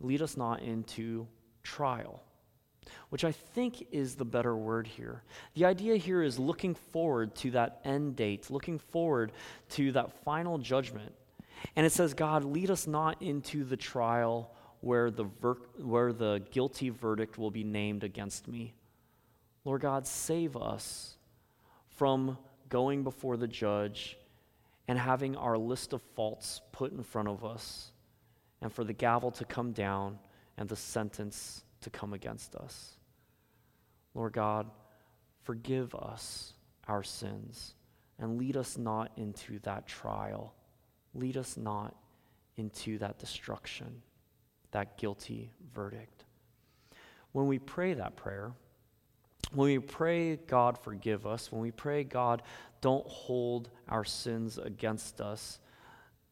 Lead 0.00 0.20
us 0.20 0.36
not 0.36 0.60
into 0.60 1.26
trial, 1.62 2.22
which 3.08 3.24
I 3.24 3.32
think 3.32 3.86
is 3.90 4.16
the 4.16 4.26
better 4.26 4.54
word 4.54 4.86
here. 4.86 5.22
The 5.54 5.64
idea 5.64 5.96
here 5.96 6.22
is 6.22 6.38
looking 6.38 6.74
forward 6.74 7.34
to 7.36 7.52
that 7.52 7.80
end 7.84 8.16
date, 8.16 8.50
looking 8.50 8.78
forward 8.78 9.32
to 9.70 9.92
that 9.92 10.24
final 10.24 10.58
judgment. 10.58 11.14
And 11.74 11.86
it 11.86 11.92
says, 11.92 12.12
God, 12.12 12.44
lead 12.44 12.70
us 12.70 12.86
not 12.86 13.22
into 13.22 13.64
the 13.64 13.78
trial 13.78 14.54
where 14.80 15.10
the, 15.10 15.24
ver- 15.24 15.56
where 15.78 16.12
the 16.12 16.42
guilty 16.50 16.90
verdict 16.90 17.38
will 17.38 17.50
be 17.50 17.64
named 17.64 18.04
against 18.04 18.46
me 18.46 18.74
Lord 19.66 19.80
God, 19.80 20.06
save 20.06 20.56
us 20.56 21.16
from 21.88 22.38
going 22.68 23.02
before 23.02 23.36
the 23.36 23.48
judge 23.48 24.16
and 24.86 24.96
having 24.96 25.34
our 25.34 25.58
list 25.58 25.92
of 25.92 26.00
faults 26.14 26.60
put 26.70 26.92
in 26.92 27.02
front 27.02 27.26
of 27.26 27.44
us, 27.44 27.90
and 28.62 28.72
for 28.72 28.84
the 28.84 28.92
gavel 28.92 29.32
to 29.32 29.44
come 29.44 29.72
down 29.72 30.20
and 30.56 30.68
the 30.68 30.76
sentence 30.76 31.64
to 31.80 31.90
come 31.90 32.12
against 32.12 32.54
us. 32.54 32.92
Lord 34.14 34.34
God, 34.34 34.70
forgive 35.42 35.96
us 35.96 36.52
our 36.86 37.02
sins 37.02 37.74
and 38.20 38.38
lead 38.38 38.56
us 38.56 38.78
not 38.78 39.10
into 39.16 39.58
that 39.64 39.88
trial. 39.88 40.54
Lead 41.12 41.36
us 41.36 41.56
not 41.56 41.92
into 42.54 42.98
that 42.98 43.18
destruction, 43.18 44.00
that 44.70 44.96
guilty 44.96 45.50
verdict. 45.74 46.24
When 47.32 47.48
we 47.48 47.58
pray 47.58 47.94
that 47.94 48.14
prayer, 48.14 48.52
when 49.52 49.68
we 49.68 49.78
pray, 49.78 50.36
God, 50.36 50.78
forgive 50.78 51.26
us, 51.26 51.52
when 51.52 51.60
we 51.60 51.70
pray, 51.70 52.04
God, 52.04 52.42
don't 52.80 53.06
hold 53.06 53.70
our 53.88 54.04
sins 54.04 54.58
against 54.58 55.20
us, 55.20 55.60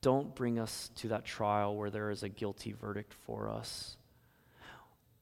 don't 0.01 0.35
bring 0.35 0.59
us 0.59 0.91
to 0.97 1.09
that 1.09 1.25
trial 1.25 1.77
where 1.77 1.91
there 1.91 2.11
is 2.11 2.23
a 2.23 2.29
guilty 2.29 2.73
verdict 2.73 3.15
for 3.15 3.49
us. 3.49 3.97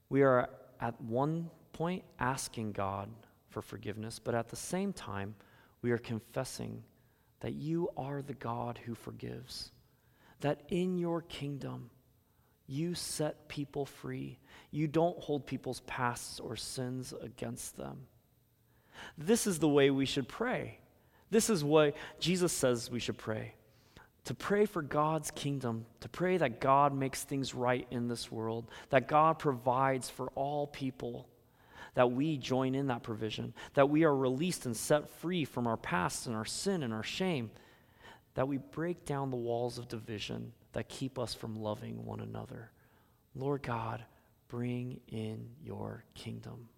We 0.08 0.22
are 0.22 0.50
at 0.80 1.00
one 1.00 1.50
point 1.72 2.04
asking 2.18 2.72
God 2.72 3.08
for 3.48 3.62
forgiveness, 3.62 4.18
but 4.18 4.34
at 4.34 4.48
the 4.48 4.56
same 4.56 4.92
time, 4.92 5.34
we 5.82 5.90
are 5.90 5.98
confessing 5.98 6.82
that 7.40 7.54
you 7.54 7.90
are 7.96 8.22
the 8.22 8.34
God 8.34 8.78
who 8.84 8.94
forgives, 8.94 9.72
that 10.40 10.62
in 10.68 10.98
your 10.98 11.22
kingdom, 11.22 11.90
you 12.66 12.94
set 12.94 13.48
people 13.48 13.86
free. 13.86 14.38
You 14.70 14.88
don't 14.88 15.18
hold 15.18 15.46
people's 15.46 15.80
pasts 15.80 16.40
or 16.40 16.56
sins 16.56 17.12
against 17.20 17.76
them. 17.76 18.06
This 19.18 19.46
is 19.46 19.58
the 19.58 19.68
way 19.68 19.90
we 19.90 20.06
should 20.06 20.28
pray. 20.28 20.78
This 21.30 21.50
is 21.50 21.64
what 21.64 21.96
Jesus 22.20 22.52
says 22.52 22.90
we 22.90 23.00
should 23.00 23.18
pray. 23.18 23.54
To 24.26 24.34
pray 24.34 24.66
for 24.66 24.82
God's 24.82 25.30
kingdom, 25.32 25.84
to 26.00 26.08
pray 26.08 26.36
that 26.36 26.60
God 26.60 26.94
makes 26.94 27.24
things 27.24 27.54
right 27.54 27.86
in 27.90 28.06
this 28.06 28.30
world, 28.30 28.70
that 28.90 29.08
God 29.08 29.38
provides 29.38 30.08
for 30.08 30.28
all 30.34 30.68
people, 30.68 31.26
that 31.94 32.12
we 32.12 32.36
join 32.36 32.74
in 32.74 32.86
that 32.86 33.02
provision, 33.02 33.52
that 33.74 33.90
we 33.90 34.04
are 34.04 34.14
released 34.14 34.64
and 34.64 34.76
set 34.76 35.10
free 35.18 35.44
from 35.44 35.66
our 35.66 35.76
past 35.76 36.26
and 36.26 36.36
our 36.36 36.44
sin 36.44 36.82
and 36.82 36.94
our 36.94 37.02
shame, 37.02 37.50
that 38.34 38.46
we 38.46 38.58
break 38.58 39.04
down 39.04 39.30
the 39.30 39.36
walls 39.36 39.76
of 39.76 39.88
division 39.88 40.52
that 40.72 40.88
keep 40.88 41.18
us 41.18 41.34
from 41.34 41.56
loving 41.56 42.04
one 42.04 42.20
another. 42.20 42.70
Lord 43.34 43.62
God, 43.62 44.04
bring 44.48 45.00
in 45.08 45.48
your 45.64 46.04
kingdom. 46.14 46.68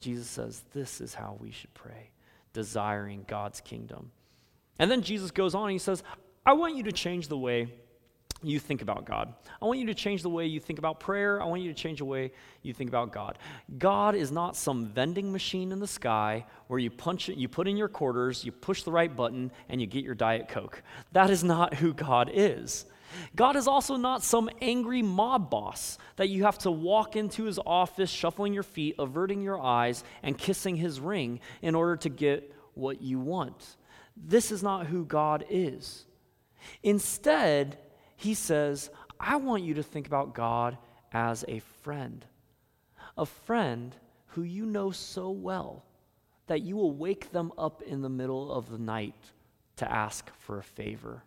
Jesus 0.00 0.28
says 0.28 0.62
this 0.72 1.00
is 1.00 1.14
how 1.14 1.36
we 1.40 1.50
should 1.50 1.72
pray, 1.74 2.10
desiring 2.52 3.24
God's 3.26 3.60
kingdom. 3.60 4.10
And 4.78 4.90
then 4.90 5.02
Jesus 5.02 5.30
goes 5.30 5.54
on 5.54 5.64
and 5.64 5.72
he 5.72 5.78
says, 5.78 6.02
I 6.44 6.52
want 6.52 6.76
you 6.76 6.82
to 6.84 6.92
change 6.92 7.28
the 7.28 7.38
way 7.38 7.72
you 8.42 8.58
think 8.58 8.82
about 8.82 9.06
God. 9.06 9.32
I 9.60 9.64
want 9.64 9.78
you 9.78 9.86
to 9.86 9.94
change 9.94 10.22
the 10.22 10.28
way 10.28 10.46
you 10.46 10.60
think 10.60 10.78
about 10.78 11.00
prayer. 11.00 11.40
I 11.40 11.46
want 11.46 11.62
you 11.62 11.72
to 11.72 11.74
change 11.74 11.98
the 11.98 12.04
way 12.04 12.32
you 12.62 12.74
think 12.74 12.90
about 12.90 13.12
God. 13.12 13.38
God 13.78 14.14
is 14.14 14.30
not 14.30 14.56
some 14.56 14.86
vending 14.86 15.32
machine 15.32 15.72
in 15.72 15.80
the 15.80 15.86
sky 15.86 16.44
where 16.66 16.78
you 16.78 16.90
punch 16.90 17.28
it, 17.28 17.38
you 17.38 17.48
put 17.48 17.66
in 17.66 17.76
your 17.76 17.88
quarters, 17.88 18.44
you 18.44 18.52
push 18.52 18.82
the 18.82 18.92
right 18.92 19.14
button, 19.14 19.50
and 19.68 19.80
you 19.80 19.86
get 19.86 20.04
your 20.04 20.14
Diet 20.14 20.48
Coke. 20.48 20.82
That 21.12 21.30
is 21.30 21.42
not 21.42 21.74
who 21.74 21.94
God 21.94 22.30
is. 22.32 22.84
God 23.36 23.56
is 23.56 23.66
also 23.66 23.96
not 23.96 24.22
some 24.22 24.50
angry 24.60 25.02
mob 25.02 25.50
boss 25.50 25.98
that 26.16 26.28
you 26.28 26.44
have 26.44 26.58
to 26.58 26.70
walk 26.70 27.16
into 27.16 27.44
his 27.44 27.58
office, 27.64 28.10
shuffling 28.10 28.54
your 28.54 28.62
feet, 28.62 28.96
averting 28.98 29.42
your 29.42 29.60
eyes, 29.60 30.04
and 30.22 30.38
kissing 30.38 30.76
his 30.76 31.00
ring 31.00 31.40
in 31.62 31.74
order 31.74 31.96
to 31.96 32.08
get 32.08 32.54
what 32.74 33.02
you 33.02 33.18
want. 33.18 33.76
This 34.16 34.52
is 34.52 34.62
not 34.62 34.86
who 34.86 35.04
God 35.04 35.44
is. 35.48 36.06
Instead, 36.82 37.78
he 38.16 38.34
says, 38.34 38.90
I 39.18 39.36
want 39.36 39.62
you 39.62 39.74
to 39.74 39.82
think 39.82 40.06
about 40.06 40.34
God 40.34 40.78
as 41.12 41.44
a 41.48 41.60
friend, 41.82 42.24
a 43.16 43.26
friend 43.26 43.94
who 44.28 44.42
you 44.42 44.66
know 44.66 44.90
so 44.90 45.30
well 45.30 45.84
that 46.46 46.62
you 46.62 46.76
will 46.76 46.92
wake 46.92 47.32
them 47.32 47.52
up 47.56 47.82
in 47.82 48.02
the 48.02 48.08
middle 48.08 48.52
of 48.52 48.70
the 48.70 48.78
night 48.78 49.14
to 49.76 49.90
ask 49.90 50.30
for 50.36 50.58
a 50.58 50.62
favor. 50.62 51.22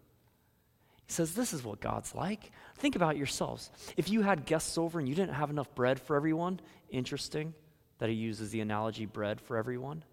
He 1.08 1.14
says, 1.14 1.34
This 1.34 1.54
is 1.54 1.64
what 1.64 1.80
God's 1.80 2.14
like. 2.14 2.52
Think 2.76 2.96
about 2.96 3.18
yourselves. 3.18 3.72
If 3.96 4.10
you 4.10 4.22
had 4.22 4.46
guests 4.46 4.78
over 4.78 5.00
and 5.00 5.08
you 5.08 5.16
didn't 5.16 5.36
have 5.36 5.50
enough 5.50 5.74
bread 5.74 6.00
for 6.00 6.16
everyone, 6.16 6.60
interesting 6.90 7.54
that 8.00 8.10
he 8.10 8.16
uses 8.16 8.52
the 8.52 8.60
analogy 8.60 9.06
bread 9.06 9.42
for 9.42 9.58
everyone. 9.58 10.04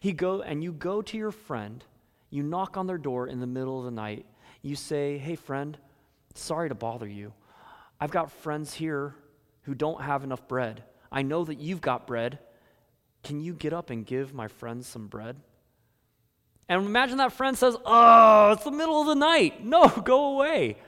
He 0.00 0.12
go 0.12 0.42
and 0.42 0.62
you 0.62 0.72
go 0.72 1.02
to 1.02 1.16
your 1.16 1.32
friend, 1.32 1.84
you 2.30 2.42
knock 2.42 2.76
on 2.76 2.86
their 2.86 2.98
door 2.98 3.26
in 3.26 3.40
the 3.40 3.46
middle 3.46 3.78
of 3.78 3.84
the 3.84 3.90
night, 3.90 4.26
you 4.62 4.76
say, 4.76 5.18
Hey 5.18 5.34
friend, 5.34 5.76
sorry 6.34 6.68
to 6.68 6.74
bother 6.74 7.08
you. 7.08 7.32
I've 8.00 8.10
got 8.10 8.30
friends 8.30 8.74
here 8.74 9.14
who 9.62 9.74
don't 9.74 10.02
have 10.02 10.22
enough 10.22 10.46
bread. 10.46 10.84
I 11.10 11.22
know 11.22 11.44
that 11.44 11.58
you've 11.58 11.80
got 11.80 12.06
bread. 12.06 12.38
Can 13.24 13.40
you 13.40 13.54
get 13.54 13.72
up 13.72 13.90
and 13.90 14.06
give 14.06 14.32
my 14.32 14.46
friends 14.46 14.86
some 14.86 15.08
bread? 15.08 15.36
And 16.68 16.84
imagine 16.84 17.18
that 17.18 17.32
friend 17.32 17.56
says, 17.56 17.76
Oh, 17.84 18.52
it's 18.52 18.64
the 18.64 18.70
middle 18.70 19.00
of 19.00 19.06
the 19.06 19.14
night. 19.14 19.64
No, 19.64 19.88
go 19.88 20.34
away. 20.34 20.78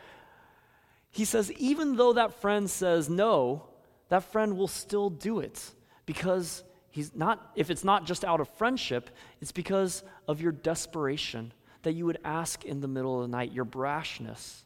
He 1.10 1.24
says, 1.24 1.50
even 1.52 1.96
though 1.96 2.12
that 2.12 2.40
friend 2.40 2.68
says 2.68 3.08
no, 3.08 3.64
that 4.08 4.24
friend 4.24 4.56
will 4.56 4.68
still 4.68 5.10
do 5.10 5.40
it 5.40 5.72
because 6.06 6.62
he's 6.90 7.14
not, 7.14 7.50
if 7.56 7.70
it's 7.70 7.84
not 7.84 8.06
just 8.06 8.24
out 8.24 8.40
of 8.40 8.48
friendship, 8.50 9.10
it's 9.40 9.52
because 9.52 10.02
of 10.26 10.40
your 10.40 10.52
desperation 10.52 11.52
that 11.82 11.92
you 11.92 12.06
would 12.06 12.18
ask 12.24 12.64
in 12.64 12.80
the 12.80 12.88
middle 12.88 13.20
of 13.20 13.28
the 13.28 13.36
night, 13.36 13.52
your 13.52 13.64
brashness, 13.64 14.62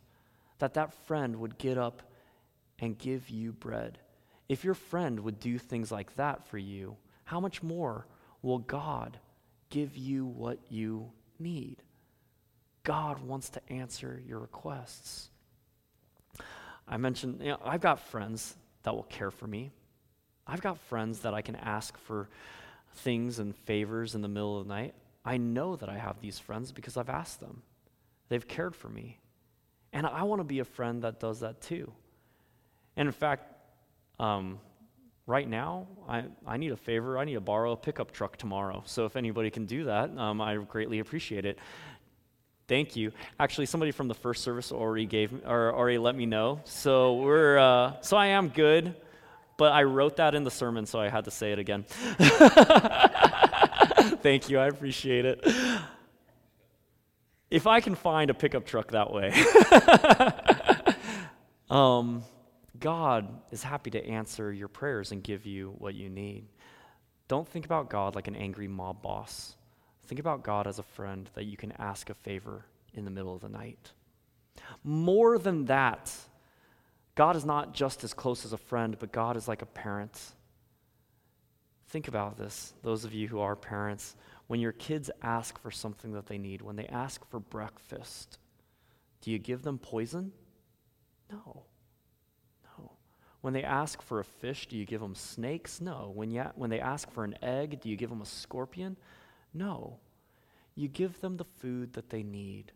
that 0.58 0.74
that 0.74 0.92
friend 1.06 1.36
would 1.36 1.58
get 1.58 1.78
up 1.78 2.02
and 2.78 2.98
give 2.98 3.30
you 3.30 3.52
bread. 3.52 3.98
If 4.48 4.64
your 4.64 4.74
friend 4.74 5.20
would 5.20 5.40
do 5.40 5.58
things 5.58 5.90
like 5.90 6.16
that 6.16 6.46
for 6.48 6.58
you, 6.58 6.96
how 7.24 7.40
much 7.40 7.62
more 7.62 8.06
will 8.42 8.58
God? 8.58 9.18
Give 9.72 9.96
you 9.96 10.26
what 10.26 10.58
you 10.68 11.10
need. 11.38 11.78
God 12.84 13.22
wants 13.22 13.48
to 13.50 13.60
answer 13.72 14.22
your 14.26 14.38
requests. 14.38 15.30
I 16.86 16.98
mentioned, 16.98 17.40
you 17.40 17.52
know, 17.52 17.58
I've 17.64 17.80
got 17.80 17.98
friends 17.98 18.54
that 18.82 18.94
will 18.94 19.04
care 19.04 19.30
for 19.30 19.46
me. 19.46 19.72
I've 20.46 20.60
got 20.60 20.78
friends 20.78 21.20
that 21.20 21.32
I 21.32 21.40
can 21.40 21.56
ask 21.56 21.96
for 21.96 22.28
things 22.96 23.38
and 23.38 23.56
favors 23.56 24.14
in 24.14 24.20
the 24.20 24.28
middle 24.28 24.60
of 24.60 24.68
the 24.68 24.74
night. 24.74 24.94
I 25.24 25.38
know 25.38 25.76
that 25.76 25.88
I 25.88 25.96
have 25.96 26.20
these 26.20 26.38
friends 26.38 26.70
because 26.70 26.98
I've 26.98 27.08
asked 27.08 27.40
them. 27.40 27.62
They've 28.28 28.46
cared 28.46 28.76
for 28.76 28.88
me. 28.88 29.20
And 29.92 30.06
I 30.06 30.24
want 30.24 30.40
to 30.40 30.44
be 30.44 30.58
a 30.58 30.64
friend 30.64 31.02
that 31.02 31.18
does 31.18 31.40
that 31.40 31.62
too. 31.62 31.92
And 32.96 33.06
in 33.06 33.12
fact, 33.12 33.44
um, 34.18 34.58
right 35.26 35.48
now, 35.48 35.86
I, 36.08 36.24
I 36.46 36.56
need 36.56 36.72
a 36.72 36.76
favor. 36.76 37.18
I 37.18 37.24
need 37.24 37.34
to 37.34 37.40
borrow 37.40 37.72
a 37.72 37.76
pickup 37.76 38.12
truck 38.12 38.36
tomorrow. 38.36 38.82
So 38.86 39.04
if 39.04 39.16
anybody 39.16 39.50
can 39.50 39.66
do 39.66 39.84
that, 39.84 40.16
um, 40.16 40.40
I 40.40 40.56
greatly 40.56 40.98
appreciate 40.98 41.44
it. 41.44 41.58
Thank 42.68 42.96
you. 42.96 43.12
Actually, 43.38 43.66
somebody 43.66 43.92
from 43.92 44.08
the 44.08 44.14
first 44.14 44.42
service 44.42 44.72
already 44.72 45.06
gave 45.06 45.32
or 45.44 45.74
already 45.74 45.98
let 45.98 46.14
me 46.14 46.26
know. 46.26 46.60
So 46.64 47.16
we're 47.16 47.58
uh, 47.58 48.00
so 48.00 48.16
I 48.16 48.28
am 48.28 48.48
good, 48.48 48.94
but 49.58 49.72
I 49.72 49.82
wrote 49.82 50.16
that 50.16 50.34
in 50.34 50.44
the 50.44 50.50
sermon, 50.50 50.86
so 50.86 51.00
I 51.00 51.08
had 51.08 51.24
to 51.26 51.30
say 51.30 51.52
it 51.52 51.58
again. 51.58 51.84
Thank 54.22 54.48
you. 54.48 54.58
I 54.58 54.68
appreciate 54.68 55.24
it. 55.24 55.44
If 57.50 57.66
I 57.66 57.80
can 57.80 57.94
find 57.94 58.30
a 58.30 58.34
pickup 58.34 58.64
truck 58.64 58.92
that 58.92 59.12
way, 59.12 59.34
um, 61.70 62.22
God 62.82 63.28
is 63.52 63.62
happy 63.62 63.90
to 63.90 64.04
answer 64.04 64.52
your 64.52 64.66
prayers 64.66 65.12
and 65.12 65.22
give 65.22 65.46
you 65.46 65.72
what 65.78 65.94
you 65.94 66.10
need. 66.10 66.46
Don't 67.28 67.46
think 67.48 67.64
about 67.64 67.88
God 67.88 68.16
like 68.16 68.26
an 68.26 68.34
angry 68.34 68.66
mob 68.66 69.00
boss. 69.00 69.54
Think 70.08 70.18
about 70.18 70.42
God 70.42 70.66
as 70.66 70.80
a 70.80 70.82
friend 70.82 71.30
that 71.34 71.44
you 71.44 71.56
can 71.56 71.72
ask 71.78 72.10
a 72.10 72.14
favor 72.14 72.66
in 72.92 73.04
the 73.04 73.10
middle 73.10 73.36
of 73.36 73.40
the 73.40 73.48
night. 73.48 73.92
More 74.82 75.38
than 75.38 75.66
that, 75.66 76.12
God 77.14 77.36
is 77.36 77.44
not 77.44 77.72
just 77.72 78.02
as 78.02 78.12
close 78.12 78.44
as 78.44 78.52
a 78.52 78.58
friend, 78.58 78.96
but 78.98 79.12
God 79.12 79.36
is 79.36 79.46
like 79.46 79.62
a 79.62 79.66
parent. 79.66 80.20
Think 81.86 82.08
about 82.08 82.36
this, 82.36 82.74
those 82.82 83.04
of 83.04 83.14
you 83.14 83.28
who 83.28 83.38
are 83.38 83.54
parents. 83.54 84.16
When 84.48 84.58
your 84.58 84.72
kids 84.72 85.08
ask 85.22 85.56
for 85.60 85.70
something 85.70 86.14
that 86.14 86.26
they 86.26 86.36
need, 86.36 86.62
when 86.62 86.74
they 86.74 86.86
ask 86.86 87.24
for 87.30 87.38
breakfast, 87.38 88.38
do 89.20 89.30
you 89.30 89.38
give 89.38 89.62
them 89.62 89.78
poison? 89.78 90.32
No. 91.30 91.62
When 93.42 93.52
they 93.52 93.64
ask 93.64 94.00
for 94.00 94.20
a 94.20 94.24
fish, 94.24 94.66
do 94.68 94.76
you 94.76 94.86
give 94.86 95.00
them 95.00 95.14
snakes? 95.14 95.80
No. 95.80 96.10
When, 96.14 96.30
you, 96.30 96.44
when 96.54 96.70
they 96.70 96.80
ask 96.80 97.10
for 97.10 97.24
an 97.24 97.36
egg, 97.42 97.80
do 97.80 97.88
you 97.88 97.96
give 97.96 98.08
them 98.08 98.22
a 98.22 98.26
scorpion? 98.26 98.96
No. 99.52 99.98
You 100.74 100.88
give 100.88 101.20
them 101.20 101.36
the 101.36 101.44
food 101.44 101.92
that 101.92 102.08
they 102.08 102.22
need. 102.22 102.72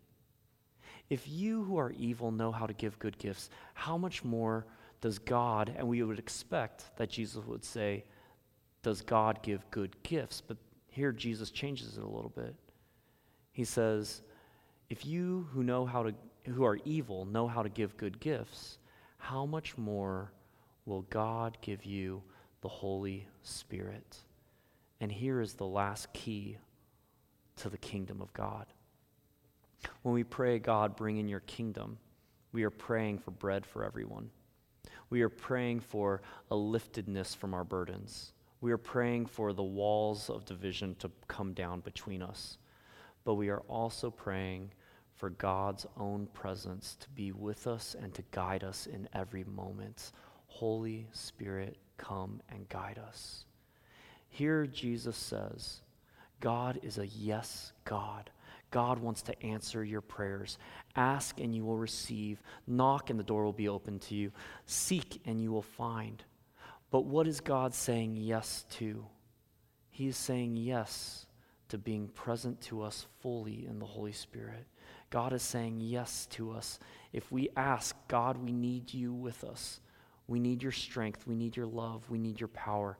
If 1.09 1.29
you 1.29 1.63
who 1.65 1.79
are 1.79 1.93
evil 1.93 2.33
know 2.33 2.51
how 2.51 2.67
to 2.67 2.75
give 2.75 2.99
good 2.99 3.17
gifts, 3.17 3.49
how 3.75 3.97
much 3.97 4.25
more 4.25 4.67
does 5.01 5.19
God, 5.19 5.73
and 5.77 5.87
we 5.87 6.03
would 6.03 6.19
expect 6.19 6.97
that 6.97 7.11
Jesus 7.11 7.45
would 7.47 7.65
say, 7.65 8.05
does 8.83 9.03
God 9.03 9.41
give 9.43 9.69
good 9.71 9.95
gifts? 10.03 10.41
But 10.41 10.57
here 10.89 11.13
Jesus 11.13 11.51
changes 11.51 11.97
it 11.97 12.03
a 12.03 12.09
little 12.09 12.33
bit. 12.35 12.55
He 13.53 13.65
says, 13.65 14.23
if 14.91 15.07
you 15.07 15.47
who 15.53 15.63
know 15.63 15.87
how 15.87 16.03
to 16.03 16.15
who 16.45 16.65
are 16.65 16.79
evil 16.85 17.25
know 17.25 17.49
how 17.49 17.63
to 17.63 17.69
give 17.69 17.97
good 17.97 18.21
gifts, 18.21 18.79
how 19.19 19.45
much 19.45 19.77
more 19.77 20.31
will 20.87 21.03
God 21.03 21.59
give 21.61 21.85
you 21.85 22.23
the 22.63 22.69
Holy 22.69 23.27
Spirit? 23.43 24.17
And 25.01 25.13
here 25.13 25.41
is 25.41 25.55
the 25.55 25.67
last 25.67 26.13
key 26.15 26.57
to 27.57 27.69
the 27.69 27.77
kingdom 27.77 28.23
of 28.23 28.33
God. 28.33 28.67
When 30.03 30.15
we 30.15 30.25
pray, 30.25 30.59
God, 30.59 30.97
bring 30.97 31.19
in 31.19 31.29
your 31.29 31.41
kingdom, 31.41 31.99
we 32.53 32.65
are 32.65 32.71
praying 32.71 33.19
for 33.19 33.33
bread 33.33 33.67
for 33.67 33.85
everyone. 33.85 34.31
We 35.11 35.23
are 35.23 35.29
praying 35.29 35.81
for 35.81 36.23
a 36.51 36.55
liftedness 36.55 37.37
from 37.37 37.55
our 37.55 37.65
burdens. 37.65 38.33
We 38.61 38.73
are 38.73 38.79
praying 38.79 39.27
for 39.27 39.53
the 39.53 39.63
walls 39.63 40.31
of 40.31 40.45
division 40.45 40.97
to 41.01 41.11
come 41.29 41.53
down 41.53 41.81
between 41.81 42.23
us. 42.23 42.59
But 43.25 43.35
we 43.35 43.49
are 43.51 43.63
also 43.69 44.11
praying 44.11 44.71
for 45.15 45.31
God's 45.31 45.87
own 45.99 46.27
presence 46.33 46.97
to 47.01 47.09
be 47.11 47.33
with 47.33 47.67
us 47.67 47.97
and 48.01 48.13
to 48.15 48.25
guide 48.31 48.65
us 48.65 48.87
in 48.87 49.09
every 49.13 49.45
moment. 49.45 50.13
Holy 50.57 51.07
Spirit, 51.13 51.77
come 51.99 52.41
and 52.49 52.67
guide 52.71 52.99
us. 52.99 53.45
Here, 54.31 54.67
Jesus 54.67 55.15
says, 55.15 55.83
God 56.41 56.81
is 56.83 56.97
a 56.97 57.07
yes 57.07 57.73
God. 57.85 58.31
God 58.71 58.99
wants 58.99 59.21
to 59.23 59.43
answer 59.43 59.85
your 59.85 60.01
prayers. 60.01 60.57
Ask 60.97 61.41
and 61.41 61.55
you 61.55 61.63
will 61.63 61.77
receive. 61.77 62.43
Knock 62.67 63.11
and 63.11 63.19
the 63.19 63.25
door 63.25 63.45
will 63.45 63.53
be 63.53 63.69
open 63.69 63.99
to 63.99 64.15
you. 64.15 64.33
Seek 64.65 65.21
and 65.27 65.43
you 65.43 65.53
will 65.53 65.61
find. 65.61 66.25
But 66.91 67.05
what 67.05 67.27
is 67.27 67.41
God 67.41 67.75
saying 67.75 68.17
yes 68.17 68.65
to? 68.79 69.05
He 69.91 70.09
is 70.09 70.17
saying 70.17 70.57
yes 70.57 71.27
to 71.69 71.77
being 71.77 72.09
present 72.09 72.63
to 72.63 72.81
us 72.81 73.07
fully 73.21 73.67
in 73.69 73.79
the 73.79 73.85
Holy 73.85 74.13
Spirit. 74.13 74.65
God 75.11 75.35
is 75.35 75.43
saying 75.43 75.81
yes 75.81 76.25
to 76.31 76.53
us. 76.53 76.79
If 77.13 77.31
we 77.31 77.51
ask, 77.59 77.95
God, 78.09 78.39
we 78.39 78.53
need 78.53 78.95
you 78.95 79.13
with 79.13 79.45
us. 79.45 79.81
We 80.29 80.41
need 80.41 80.63
your 80.63 80.73
strength. 80.73 81.27
We 81.27 81.35
need 81.35 81.57
your 81.57 81.67
love. 81.67 82.09
We 82.11 82.19
need 82.19 82.41
your 82.41 82.49
power. 82.49 82.99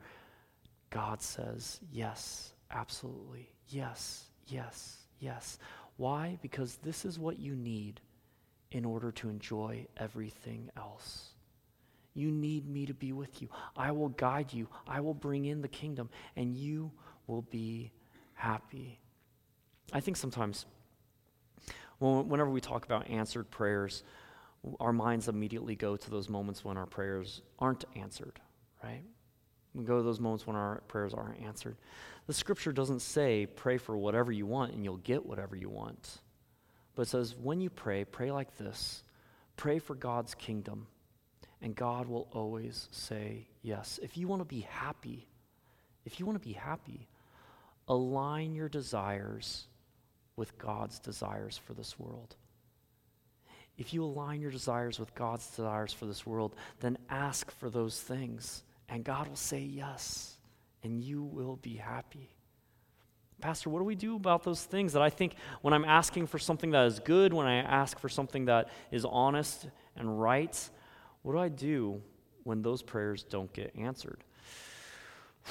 God 0.91 1.21
says, 1.21 1.81
yes, 1.91 2.53
absolutely. 2.71 3.51
Yes, 3.69 4.27
yes, 4.47 4.99
yes. 5.19 5.59
Why? 5.97 6.39
Because 6.43 6.77
this 6.77 7.05
is 7.05 7.19
what 7.19 7.39
you 7.39 7.57
need 7.57 8.01
in 8.71 8.85
order 8.85 9.11
to 9.13 9.29
enjoy 9.29 9.87
everything 9.97 10.71
else. 10.77 11.31
You 12.15 12.31
need 12.31 12.69
me 12.69 12.87
to 12.87 12.95
be 12.95 13.13
with 13.13 13.43
you. 13.43 13.49
I 13.77 13.91
will 13.93 14.09
guide 14.11 14.53
you. 14.53 14.69
I 14.87 15.01
will 15.01 15.15
bring 15.15 15.45
in 15.45 15.61
the 15.61 15.69
kingdom, 15.69 16.09
and 16.37 16.57
you 16.57 16.91
will 17.27 17.43
be 17.43 17.93
happy. 18.35 18.99
I 19.93 20.01
think 20.01 20.17
sometimes 20.17 20.67
whenever 21.99 22.51
we 22.51 22.61
talk 22.61 22.85
about 22.85 23.09
answered 23.09 23.51
prayers, 23.51 24.03
our 24.81 24.93
minds 24.93 25.29
immediately 25.29 25.77
go 25.77 25.97
to 25.97 26.11
those 26.11 26.29
moments 26.29 26.65
when 26.65 26.77
our 26.77 26.87
prayers 26.87 27.43
aren't 27.59 27.85
answered, 27.95 28.41
right? 28.83 29.05
We 29.75 29.85
go 29.85 29.99
to 29.99 30.03
those 30.03 30.21
moments 30.21 30.47
when 30.47 30.57
our 30.57 30.81
prayers 30.89 31.13
aren't 31.15 31.41
answered. 31.41 31.77
The 32.27 32.33
scripture 32.33 32.73
doesn't 32.73 33.01
say, 33.01 33.47
pray 33.47 33.77
for 33.79 33.97
whatever 33.97 34.33
you 34.33 34.47
want 34.47 34.73
and 34.73 34.83
you'll 34.85 34.97
get 34.97 35.25
whatever 35.25 35.55
you 35.55 35.69
want. 35.69 36.21
But 36.95 37.03
it 37.03 37.09
says, 37.11 37.37
when 37.37 37.61
you 37.61 37.71
pray, 37.71 38.05
pray 38.05 38.33
like 38.33 38.57
this 38.57 39.03
pray 39.57 39.79
for 39.79 39.95
God's 39.95 40.35
kingdom, 40.35 40.87
and 41.63 41.75
God 41.75 42.09
will 42.09 42.29
always 42.33 42.89
say 42.91 43.49
yes. 43.63 43.99
If 44.03 44.17
you 44.17 44.29
want 44.29 44.41
to 44.41 44.47
be 44.47 44.61
happy, 44.61 45.29
if 46.05 46.21
you 46.21 46.27
want 46.27 46.41
to 46.41 46.47
be 46.47 46.55
happy, 46.55 47.09
align 47.89 48.55
your 48.55 48.69
desires 48.69 49.67
with 50.37 50.59
God's 50.59 50.99
desires 50.99 51.57
for 51.57 51.73
this 51.73 51.99
world. 51.99 52.37
If 53.79 53.93
you 53.93 54.05
align 54.05 54.41
your 54.41 54.51
desires 54.51 54.99
with 54.99 55.15
God's 55.15 55.47
desires 55.47 55.93
for 55.93 56.07
this 56.07 56.27
world, 56.27 56.55
then 56.81 56.97
ask 57.11 57.51
for 57.51 57.69
those 57.69 58.01
things, 58.01 58.63
and 58.89 59.05
God 59.05 59.29
will 59.29 59.37
say 59.37 59.61
yes 59.61 60.37
and 60.87 61.03
you 61.03 61.23
will 61.23 61.57
be 61.57 61.75
happy. 61.75 62.31
Pastor, 63.41 63.69
what 63.69 63.81
do 63.81 63.85
we 63.85 63.97
do 63.97 64.17
about 64.17 64.45
those 64.45 64.65
things 64.65 64.93
that 64.95 65.03
I 65.03 65.11
think 65.11 65.35
when 65.61 65.75
I'm 65.75 65.85
asking 65.85 66.29
for 66.29 66.39
something 66.39 66.71
that 66.71 66.87
is 66.87 67.01
good, 67.01 67.35
when 67.35 67.47
I 67.47 67.57
ask 67.57 67.99
for 67.99 68.09
something 68.09 68.47
that 68.47 68.71
is 68.91 69.05
honest 69.05 69.69
and 69.97 70.21
right, 70.21 70.71
what 71.23 71.33
do 71.33 71.39
I 71.39 71.49
do 71.49 72.01
when 72.45 72.63
those 72.63 72.83
prayers 72.83 73.25
don't 73.25 73.53
get 73.53 73.75
answered? 73.77 74.25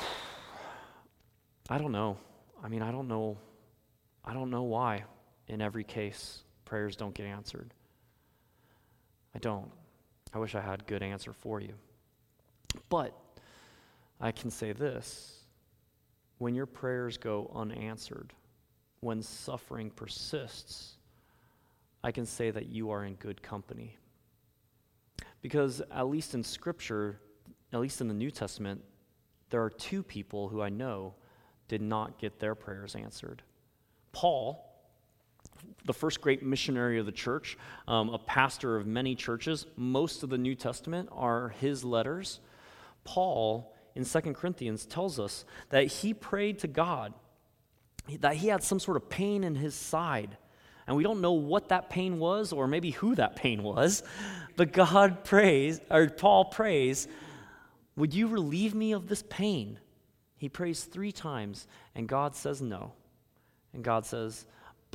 I 1.69 1.77
don't 1.77 1.91
know. 1.91 2.17
I 2.63 2.69
mean, 2.69 2.81
I 2.81 2.91
don't 2.91 3.07
know. 3.07 3.37
I 4.23 4.33
don't 4.33 4.49
know 4.49 4.63
why 4.63 5.03
in 5.47 5.61
every 5.61 5.83
case 5.83 6.43
prayers 6.63 6.95
don't 6.95 7.13
get 7.13 7.25
answered. 7.25 7.73
I 9.35 9.37
don't. 9.39 9.69
I 10.33 10.39
wish 10.39 10.55
I 10.55 10.61
had 10.61 10.81
a 10.81 10.83
good 10.85 11.03
answer 11.03 11.33
for 11.33 11.59
you. 11.59 11.73
But 12.89 13.13
I 14.19 14.31
can 14.31 14.49
say 14.49 14.71
this 14.71 15.43
when 16.37 16.55
your 16.55 16.65
prayers 16.65 17.17
go 17.17 17.51
unanswered, 17.53 18.33
when 19.01 19.21
suffering 19.21 19.89
persists, 19.89 20.97
I 22.03 22.11
can 22.11 22.25
say 22.25 22.49
that 22.51 22.67
you 22.67 22.91
are 22.91 23.05
in 23.05 23.15
good 23.15 23.41
company. 23.41 23.97
Because, 25.41 25.81
at 25.91 26.07
least 26.07 26.33
in 26.33 26.43
Scripture, 26.43 27.19
at 27.71 27.79
least 27.79 28.01
in 28.01 28.07
the 28.07 28.13
New 28.13 28.31
Testament, 28.31 28.81
there 29.49 29.63
are 29.63 29.69
two 29.69 30.01
people 30.01 30.49
who 30.49 30.61
I 30.61 30.69
know 30.69 31.13
did 31.67 31.81
not 31.81 32.19
get 32.19 32.39
their 32.39 32.55
prayers 32.55 32.95
answered. 32.95 33.43
Paul, 34.11 34.64
the 35.85 35.93
first 35.93 36.21
great 36.21 36.43
missionary 36.43 36.99
of 36.99 37.05
the 37.05 37.11
church, 37.11 37.57
um, 37.87 38.09
a 38.09 38.17
pastor 38.17 38.75
of 38.75 38.87
many 38.87 39.15
churches, 39.15 39.65
most 39.75 40.23
of 40.23 40.29
the 40.29 40.37
New 40.37 40.55
Testament 40.55 41.09
are 41.11 41.49
his 41.59 41.83
letters. 41.83 42.39
Paul 43.03 43.71
in 43.93 44.03
2 44.03 44.19
Corinthians 44.33 44.85
tells 44.85 45.19
us 45.19 45.45
that 45.69 45.87
he 45.87 46.13
prayed 46.13 46.59
to 46.59 46.67
God, 46.67 47.13
that 48.19 48.35
he 48.35 48.47
had 48.47 48.63
some 48.63 48.79
sort 48.79 48.97
of 48.97 49.09
pain 49.09 49.43
in 49.43 49.55
his 49.55 49.75
side. 49.75 50.37
And 50.87 50.97
we 50.97 51.03
don't 51.03 51.21
know 51.21 51.33
what 51.33 51.69
that 51.69 51.89
pain 51.89 52.19
was 52.19 52.51
or 52.51 52.67
maybe 52.67 52.91
who 52.91 53.15
that 53.15 53.35
pain 53.35 53.63
was, 53.63 54.03
but 54.55 54.71
God 54.71 55.23
prays, 55.23 55.79
or 55.89 56.09
Paul 56.09 56.45
prays, 56.45 57.07
Would 57.95 58.13
you 58.13 58.27
relieve 58.27 58.75
me 58.75 58.91
of 58.91 59.07
this 59.07 59.23
pain? 59.29 59.79
He 60.37 60.49
prays 60.49 60.83
three 60.83 61.11
times, 61.11 61.67
and 61.95 62.07
God 62.07 62.35
says 62.35 62.61
no. 62.61 62.93
And 63.73 63.83
God 63.83 64.05
says, 64.05 64.45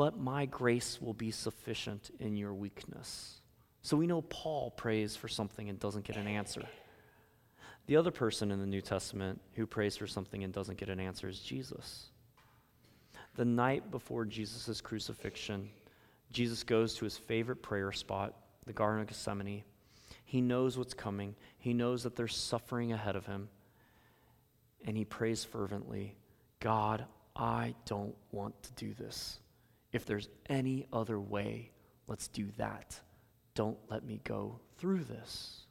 But 0.01 0.19
my 0.19 0.47
grace 0.47 0.99
will 0.99 1.13
be 1.13 1.31
sufficient 1.31 2.11
in 2.21 2.35
your 2.35 2.55
weakness. 2.55 3.43
So 3.83 3.99
we 3.99 4.07
know 4.07 4.23
Paul 4.23 4.71
prays 4.71 5.15
for 5.15 5.29
something 5.29 5.69
and 5.69 5.79
doesn't 5.79 6.07
get 6.07 6.17
an 6.17 6.27
answer. 6.27 6.63
The 7.87 7.97
other 7.97 8.11
person 8.11 8.51
in 8.51 8.61
the 8.61 8.67
New 8.67 8.81
Testament 8.81 9.43
who 9.57 9.67
prays 9.67 9.99
for 9.99 10.07
something 10.07 10.43
and 10.43 10.55
doesn't 10.55 10.79
get 10.79 10.89
an 10.89 11.01
answer 11.01 11.29
is 11.29 11.41
Jesus. 11.41 12.07
The 13.37 13.45
night 13.45 13.91
before 13.91 14.25
Jesus' 14.25 14.81
crucifixion, 14.81 15.69
Jesus 16.33 16.65
goes 16.65 16.95
to 16.95 17.05
his 17.05 17.19
favorite 17.19 17.61
prayer 17.61 17.93
spot, 17.93 18.33
the 18.65 18.73
Garden 18.73 19.03
of 19.03 19.09
Gethsemane. 19.09 19.65
He 20.25 20.41
knows 20.41 20.79
what's 20.79 20.95
coming, 20.95 21.35
he 21.59 21.75
knows 21.75 22.05
that 22.05 22.17
there's 22.17 22.35
suffering 22.35 22.95
ahead 22.95 23.17
of 23.17 23.27
him, 23.27 23.51
and 24.87 24.97
he 24.97 25.05
prays 25.05 25.45
fervently 25.45 26.17
God, 26.59 27.05
I 27.37 27.75
don't 27.85 28.15
want 28.33 28.63
to 28.63 28.73
do 28.73 28.95
this. 28.95 29.41
If 29.93 30.05
there's 30.05 30.29
any 30.49 30.87
other 30.93 31.19
way, 31.19 31.71
let's 32.07 32.29
do 32.29 32.49
that. 32.57 32.99
Don't 33.55 33.79
let 33.91 34.05
me 34.05 34.21
go 34.25 34.61
through 34.79 35.05
this. 35.05 35.63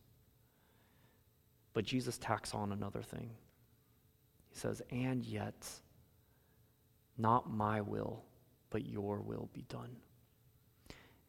But 1.74 1.86
Jesus 1.86 2.18
tacks 2.18 2.54
on 2.54 2.72
another 2.72 3.02
thing. 3.02 3.30
He 4.50 4.58
says, 4.58 4.82
And 4.90 5.24
yet, 5.24 5.70
not 7.18 7.52
my 7.52 7.82
will, 7.82 8.24
but 8.70 8.86
your 8.86 9.22
will 9.22 9.50
be 9.54 9.64
done. 9.70 9.96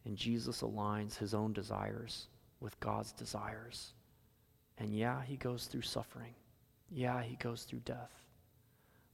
And 0.04 0.16
Jesus 0.16 0.62
aligns 0.62 1.16
his 1.16 1.34
own 1.34 1.52
desires 1.52 2.28
with 2.60 2.78
God's 2.80 3.12
desires. 3.12 3.92
And 4.78 4.94
yeah, 4.94 5.22
he 5.22 5.36
goes 5.36 5.66
through 5.66 5.82
suffering. 5.82 6.34
Yeah, 6.90 7.22
he 7.22 7.36
goes 7.36 7.64
through 7.64 7.80
death. 7.80 8.10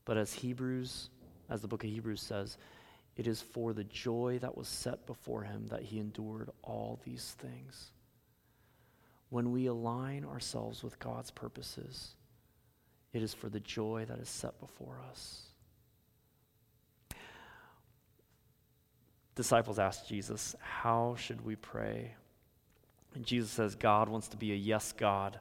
But 0.04 0.16
as 0.16 0.32
Hebrews, 0.32 1.10
as 1.50 1.60
the 1.60 1.68
book 1.68 1.84
of 1.84 1.90
Hebrews 1.90 2.22
says, 2.22 2.56
it 3.16 3.26
is 3.26 3.40
for 3.40 3.72
the 3.72 3.85
joy 3.85 4.38
that 4.42 4.57
was 4.57 4.68
set 4.68 5.07
before 5.07 5.42
him 5.42 5.66
that 5.68 5.83
he 5.83 5.98
endured 5.98 6.50
all 6.62 7.00
these 7.05 7.35
things. 7.38 7.90
When 9.31 9.52
we 9.52 9.66
align 9.66 10.24
ourselves 10.24 10.85
with 10.85 10.98
God's 10.98 11.31
purposes, 11.31 12.14
it 13.12 13.22
is 13.22 13.33
for 13.33 13.48
the 13.48 13.61
joy 13.61 14.05
that 14.07 14.18
is 14.18 14.29
set 14.29 14.61
before 14.61 15.00
us. 15.11 15.42
Disciples 19.35 19.79
asked 19.79 20.09
Jesus, 20.09 20.55
How 20.61 21.16
should 21.18 21.44
we 21.44 21.57
pray? 21.57 22.14
And 23.14 23.24
Jesus 23.24 23.50
says, 23.50 23.74
God 23.74 24.11
wants 24.11 24.29
to 24.29 24.37
be 24.37 24.52
a 24.52 24.57
yes 24.57 24.92
God. 24.92 25.40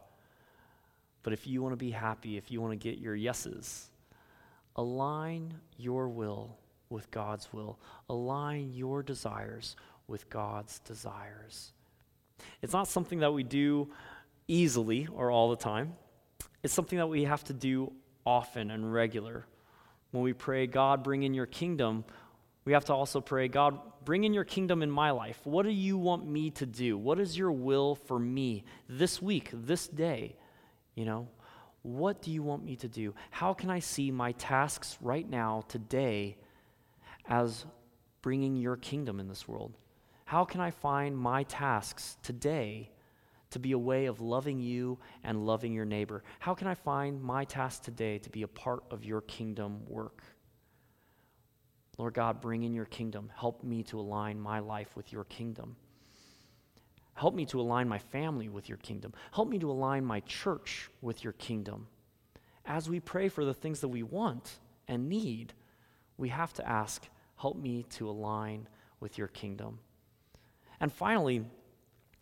But 1.24 1.34
if 1.34 1.46
you 1.46 1.62
want 1.62 1.74
to 1.74 1.78
be 1.78 1.92
happy, 1.92 2.38
if 2.38 2.52
you 2.52 2.62
want 2.62 2.72
to 2.72 2.78
get 2.78 3.00
your 3.00 3.16
yeses, 3.16 3.90
align 4.76 5.56
your 5.78 6.08
will 6.08 6.58
with 6.90 7.10
God's 7.12 7.52
will, 7.52 7.80
align 8.10 8.72
your 8.74 9.04
desires 9.04 9.76
with 10.08 10.30
God's 10.30 10.80
desires. 10.80 11.72
It's 12.62 12.74
not 12.74 12.88
something 12.88 13.20
that 13.20 13.32
we 13.32 13.44
do 13.44 13.90
easily 14.48 15.08
or 15.14 15.32
all 15.32 15.50
the 15.50 15.56
time. 15.56 15.94
It's 16.64 16.74
something 16.74 16.98
that 16.98 17.08
we 17.08 17.24
have 17.24 17.44
to 17.46 17.54
do 17.54 17.92
often 18.26 18.72
and 18.72 18.92
regular. 18.92 19.46
When 20.12 20.24
we 20.24 20.34
pray, 20.34 20.68
God, 20.68 21.04
bring 21.04 21.24
in 21.24 21.34
your 21.34 21.46
kingdom, 21.46 22.06
we 22.66 22.74
have 22.74 22.86
to 22.86 22.94
also 22.94 23.22
pray, 23.22 23.48
God, 23.48 23.80
bring 24.04 24.24
in 24.24 24.34
your 24.34 24.44
kingdom 24.44 24.82
in 24.82 24.90
my 24.90 25.12
life. 25.12 25.40
What 25.44 25.64
do 25.64 25.72
you 25.72 25.98
want 25.98 26.28
me 26.28 26.52
to 26.52 26.66
do? 26.66 26.98
What 26.98 27.20
is 27.20 27.38
your 27.38 27.52
will 27.52 27.96
for 27.96 28.18
me 28.18 28.64
this 28.90 29.22
week, 29.22 29.50
this 29.54 29.88
day? 29.88 30.36
You 30.96 31.06
know, 31.06 31.28
what 31.82 32.22
do 32.22 32.32
you 32.32 32.42
want 32.42 32.64
me 32.64 32.76
to 32.78 32.88
do? 32.88 33.14
How 33.30 33.54
can 33.54 33.70
I 33.70 33.80
see 33.80 34.10
my 34.10 34.32
tasks 34.34 34.98
right 35.02 35.30
now, 35.30 35.64
today, 35.68 36.38
as 37.28 37.66
bringing 38.22 38.56
your 38.56 38.78
kingdom 38.78 39.20
in 39.20 39.28
this 39.28 39.48
world? 39.48 39.78
How 40.26 40.46
can 40.46 40.62
I 40.62 40.72
find 40.72 41.18
my 41.18 41.44
tasks 41.44 42.18
today 42.24 42.90
to 43.52 43.60
be 43.60 43.74
a 43.74 43.78
way 43.78 44.08
of 44.08 44.22
loving 44.22 44.60
you 44.60 44.98
and 45.24 45.46
loving 45.46 45.74
your 45.74 45.86
neighbor? 45.86 46.24
How 46.40 46.54
can 46.54 46.68
I 46.68 46.74
find 46.74 47.22
my 47.22 47.46
task 47.46 47.84
today 47.84 48.18
to 48.20 48.30
be 48.30 48.42
a 48.42 48.48
part 48.48 48.84
of 48.90 49.06
your 49.06 49.22
kingdom 49.22 49.86
work? 49.88 50.24
Lord 51.98 52.14
God, 52.14 52.42
bring 52.42 52.64
in 52.64 52.74
your 52.74 52.86
kingdom. 52.86 53.32
Help 53.36 53.64
me 53.64 53.84
to 53.84 54.00
align 54.00 54.40
my 54.40 54.60
life 54.60 54.96
with 54.96 55.14
your 55.14 55.24
kingdom. 55.26 55.76
Help 57.14 57.34
me 57.34 57.46
to 57.46 57.62
align 57.62 57.88
my 57.88 58.00
family 58.00 58.50
with 58.50 58.68
your 58.68 58.78
kingdom. 58.80 59.14
Help 59.32 59.48
me 59.48 59.58
to 59.60 59.72
align 59.72 60.04
my 60.04 60.20
church 60.22 60.90
with 61.02 61.24
your 61.24 61.34
kingdom. 61.34 61.88
As 62.66 62.90
we 62.90 63.00
pray 63.00 63.30
for 63.30 63.46
the 63.46 63.54
things 63.54 63.80
that 63.82 63.88
we 63.88 64.04
want 64.04 64.60
and 64.88 65.08
need, 65.08 65.54
we 66.18 66.30
have 66.30 66.52
to 66.54 66.68
ask, 66.68 67.08
help 67.36 67.58
me 67.58 67.84
to 67.92 68.10
align 68.10 68.68
with 69.00 69.18
your 69.18 69.28
kingdom. 69.28 69.80
And 70.80 70.92
finally, 70.92 71.46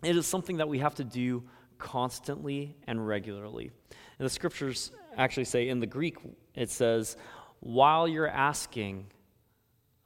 it 0.03 0.17
is 0.17 0.27
something 0.27 0.57
that 0.57 0.67
we 0.67 0.79
have 0.79 0.95
to 0.95 1.03
do 1.03 1.43
constantly 1.77 2.75
and 2.87 3.05
regularly. 3.05 3.71
And 4.19 4.25
the 4.25 4.29
scriptures 4.29 4.91
actually 5.17 5.45
say 5.45 5.69
in 5.69 5.79
the 5.79 5.87
Greek, 5.87 6.17
it 6.55 6.69
says, 6.69 7.17
while 7.59 8.07
you're 8.07 8.27
asking, 8.27 9.07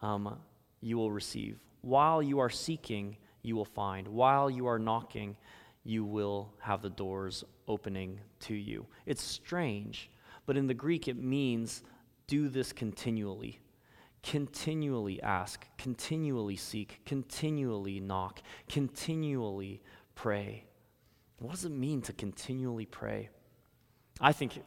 um, 0.02 0.40
you 0.82 0.98
will 0.98 1.12
receive. 1.12 1.60
While 1.82 2.22
you 2.22 2.40
are 2.40 2.50
seeking, 2.50 3.18
you 3.42 3.56
will 3.56 3.66
find. 3.66 4.08
While 4.08 4.50
you 4.50 4.68
are 4.68 4.80
knocking, 4.80 5.36
you 5.84 6.04
will 6.04 6.54
have 6.60 6.82
the 6.82 6.90
doors 6.90 7.44
opening 7.68 8.20
to 8.42 8.54
you. 8.54 8.86
It's 9.06 9.24
strange, 9.24 10.10
but 10.46 10.58
in 10.58 10.68
the 10.68 10.74
Greek, 10.74 11.08
it 11.08 11.18
means 11.18 11.84
do 12.28 12.50
this 12.50 12.74
continually. 12.74 13.60
Continually 14.28 15.22
ask, 15.24 15.66
continually 15.78 16.58
seek, 16.58 17.00
continually 17.06 18.02
knock, 18.02 18.42
continually 18.68 19.82
pray. 20.16 20.66
What 21.40 21.52
does 21.52 21.64
it 21.64 21.72
mean 21.72 22.02
to 22.02 22.12
continually 22.12 22.86
pray? 22.86 23.30
I 24.20 24.34
think 24.34 24.60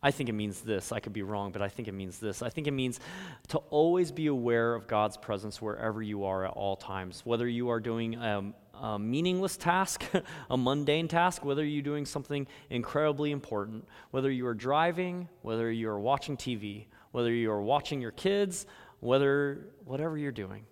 I 0.00 0.12
think 0.12 0.28
it 0.28 0.34
means 0.34 0.60
this. 0.60 0.92
I 0.92 1.00
could 1.00 1.12
be 1.12 1.22
wrong, 1.22 1.50
but 1.50 1.60
I 1.60 1.68
think 1.68 1.88
it 1.88 1.92
means 1.92 2.20
this. 2.20 2.40
I 2.40 2.50
think 2.50 2.68
it 2.68 2.72
means 2.72 3.00
to 3.48 3.58
always 3.70 4.12
be 4.12 4.28
aware 4.28 4.76
of 4.76 4.86
God's 4.86 5.16
presence 5.16 5.60
wherever 5.60 6.00
you 6.00 6.24
are 6.26 6.44
at 6.44 6.52
all 6.52 6.76
times. 6.76 7.22
Whether 7.24 7.48
you 7.48 7.70
are 7.70 7.80
doing 7.80 8.14
a, 8.14 8.52
a 8.74 8.98
meaningless 8.98 9.56
task, 9.56 10.04
a 10.50 10.56
mundane 10.56 11.08
task, 11.08 11.44
whether 11.44 11.64
you're 11.64 11.82
doing 11.82 12.06
something 12.06 12.46
incredibly 12.70 13.32
important, 13.32 13.88
whether 14.12 14.30
you 14.30 14.46
are 14.46 14.54
driving, 14.54 15.28
whether 15.42 15.72
you 15.72 15.88
are 15.88 15.98
watching 15.98 16.36
TV, 16.36 16.84
whether 17.14 17.30
you 17.32 17.50
are 17.50 17.62
watching 17.62 18.00
your 18.00 18.10
kids, 18.10 18.66
whether 19.04 19.66
whatever 19.84 20.16
you're 20.16 20.32
doing. 20.32 20.64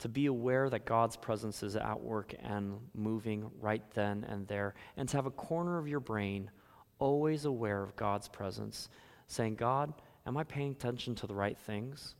To 0.00 0.08
be 0.08 0.26
aware 0.26 0.68
that 0.68 0.84
God's 0.84 1.16
presence 1.16 1.62
is 1.62 1.76
at 1.76 2.00
work 2.00 2.34
and 2.42 2.74
moving 2.94 3.50
right 3.60 3.82
then 3.94 4.24
and 4.28 4.46
there, 4.48 4.74
and 4.96 5.08
to 5.08 5.16
have 5.16 5.26
a 5.26 5.30
corner 5.30 5.78
of 5.78 5.88
your 5.88 6.00
brain 6.00 6.50
always 6.98 7.44
aware 7.44 7.82
of 7.82 7.94
God's 7.94 8.28
presence, 8.28 8.88
saying, 9.28 9.54
God, 9.54 9.92
am 10.26 10.36
I 10.36 10.42
paying 10.44 10.72
attention 10.72 11.14
to 11.16 11.26
the 11.26 11.34
right 11.34 11.56
things? 11.56 12.16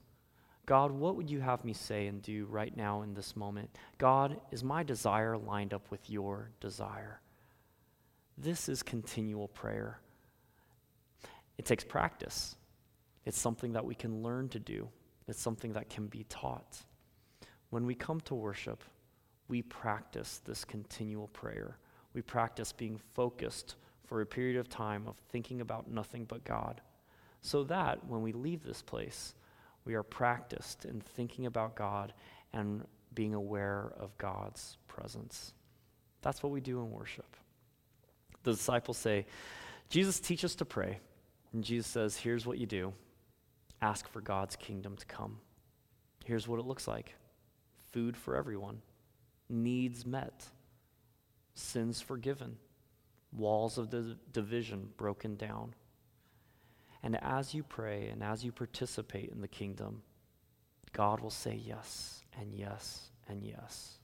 God, 0.65 0.93
what 0.93 1.17
would 1.17 1.31
you 1.31 1.41
have 1.41 1.65
me 1.65 1.73
say 1.73 2.07
and 2.07 2.23
do 2.23 2.47
right 2.47 2.77
now 2.77 3.03
in 3.03 3.15
this 3.15 3.35
moment? 3.35 3.71
God, 3.97 4.41
is 4.53 4.63
my 4.63 4.83
desire 4.85 5.37
lined 5.37 5.75
up 5.75 5.91
with 5.91 6.09
your 6.09 6.51
desire? 6.61 7.21
This 8.37 8.69
is 8.69 8.83
continual 8.85 9.49
prayer. 9.49 9.99
It 11.57 11.65
takes 11.65 11.83
practice. 11.83 12.55
It's 13.29 13.39
something 13.39 13.75
that 13.75 13.85
we 13.85 13.95
can 13.95 14.23
learn 14.23 14.49
to 14.49 14.59
do, 14.59 14.89
it's 15.29 15.39
something 15.39 15.75
that 15.75 15.91
can 15.91 16.07
be 16.07 16.25
taught. 16.31 16.79
When 17.69 17.85
we 17.85 17.95
come 17.95 18.23
to 18.23 18.35
worship, 18.35 18.83
we 19.49 19.61
practice 19.61 20.41
this 20.47 20.65
continual 20.65 21.29
prayer. 21.29 21.77
We 22.15 22.23
practice 22.23 22.73
being 22.73 22.99
focused 23.13 23.75
for 24.07 24.23
a 24.23 24.27
period 24.27 24.57
of 24.57 24.71
time 24.71 25.07
of 25.07 25.19
thinking 25.29 25.61
about 25.61 25.91
nothing 25.91 26.25
but 26.25 26.43
God, 26.43 26.81
so 27.43 27.65
that 27.65 28.07
when 28.07 28.23
we 28.23 28.33
leave 28.33 28.65
this 28.65 28.81
place, 28.81 29.35
we 29.85 29.93
are 29.93 30.03
practiced 30.03 30.87
in 30.87 31.03
thinking 31.03 31.45
about 31.45 31.77
God 31.77 32.15
and 32.55 32.87
being 33.13 33.35
aware 33.35 33.93
of 34.01 34.17
God's 34.17 34.79
presence. 34.87 35.53
That's 36.23 36.43
what 36.43 36.51
we 36.51 36.63
do 36.63 36.81
in 36.81 36.91
worship. 36.91 37.37
The 38.45 38.53
disciples 38.53 38.97
say, 38.97 39.27
Jesus, 39.91 40.19
teach 40.19 40.47
us 40.47 40.55
to 40.55 40.65
pray. 40.65 40.99
And 41.53 41.63
Jesus 41.63 41.89
says, 41.89 42.17
here's 42.17 42.47
what 42.47 42.57
you 42.57 42.65
do 42.65 42.95
ask 43.81 44.09
for 44.09 44.21
God's 44.21 44.57
kingdom 44.57 44.97
to 44.97 45.07
come. 45.07 45.39
Here's 46.25 46.49
what 46.49 46.61
it 46.61 46.67
looks 46.67 46.89
like 46.89 47.15
food 47.93 48.17
for 48.17 48.37
everyone, 48.37 48.83
needs 49.49 50.05
met, 50.05 50.47
sins 51.55 52.01
forgiven 52.01 52.59
walls 53.33 53.79
of 53.79 53.91
the 53.91 54.17
division 54.33 54.91
broken 54.97 55.37
down. 55.37 55.75
And 57.03 57.23
as 57.23 57.55
you 57.55 57.63
pray 57.63 58.09
and 58.09 58.23
as 58.23 58.45
you 58.45 58.53
participate 58.53 59.31
in 59.31 59.41
the 59.41 59.49
kingdom, 59.49 60.03
God 60.93 61.21
will 61.21 61.31
say 61.31 61.55
yes 61.55 62.23
and 62.39 62.55
yes 62.55 63.11
and 63.29 63.45
yes. 63.45 63.98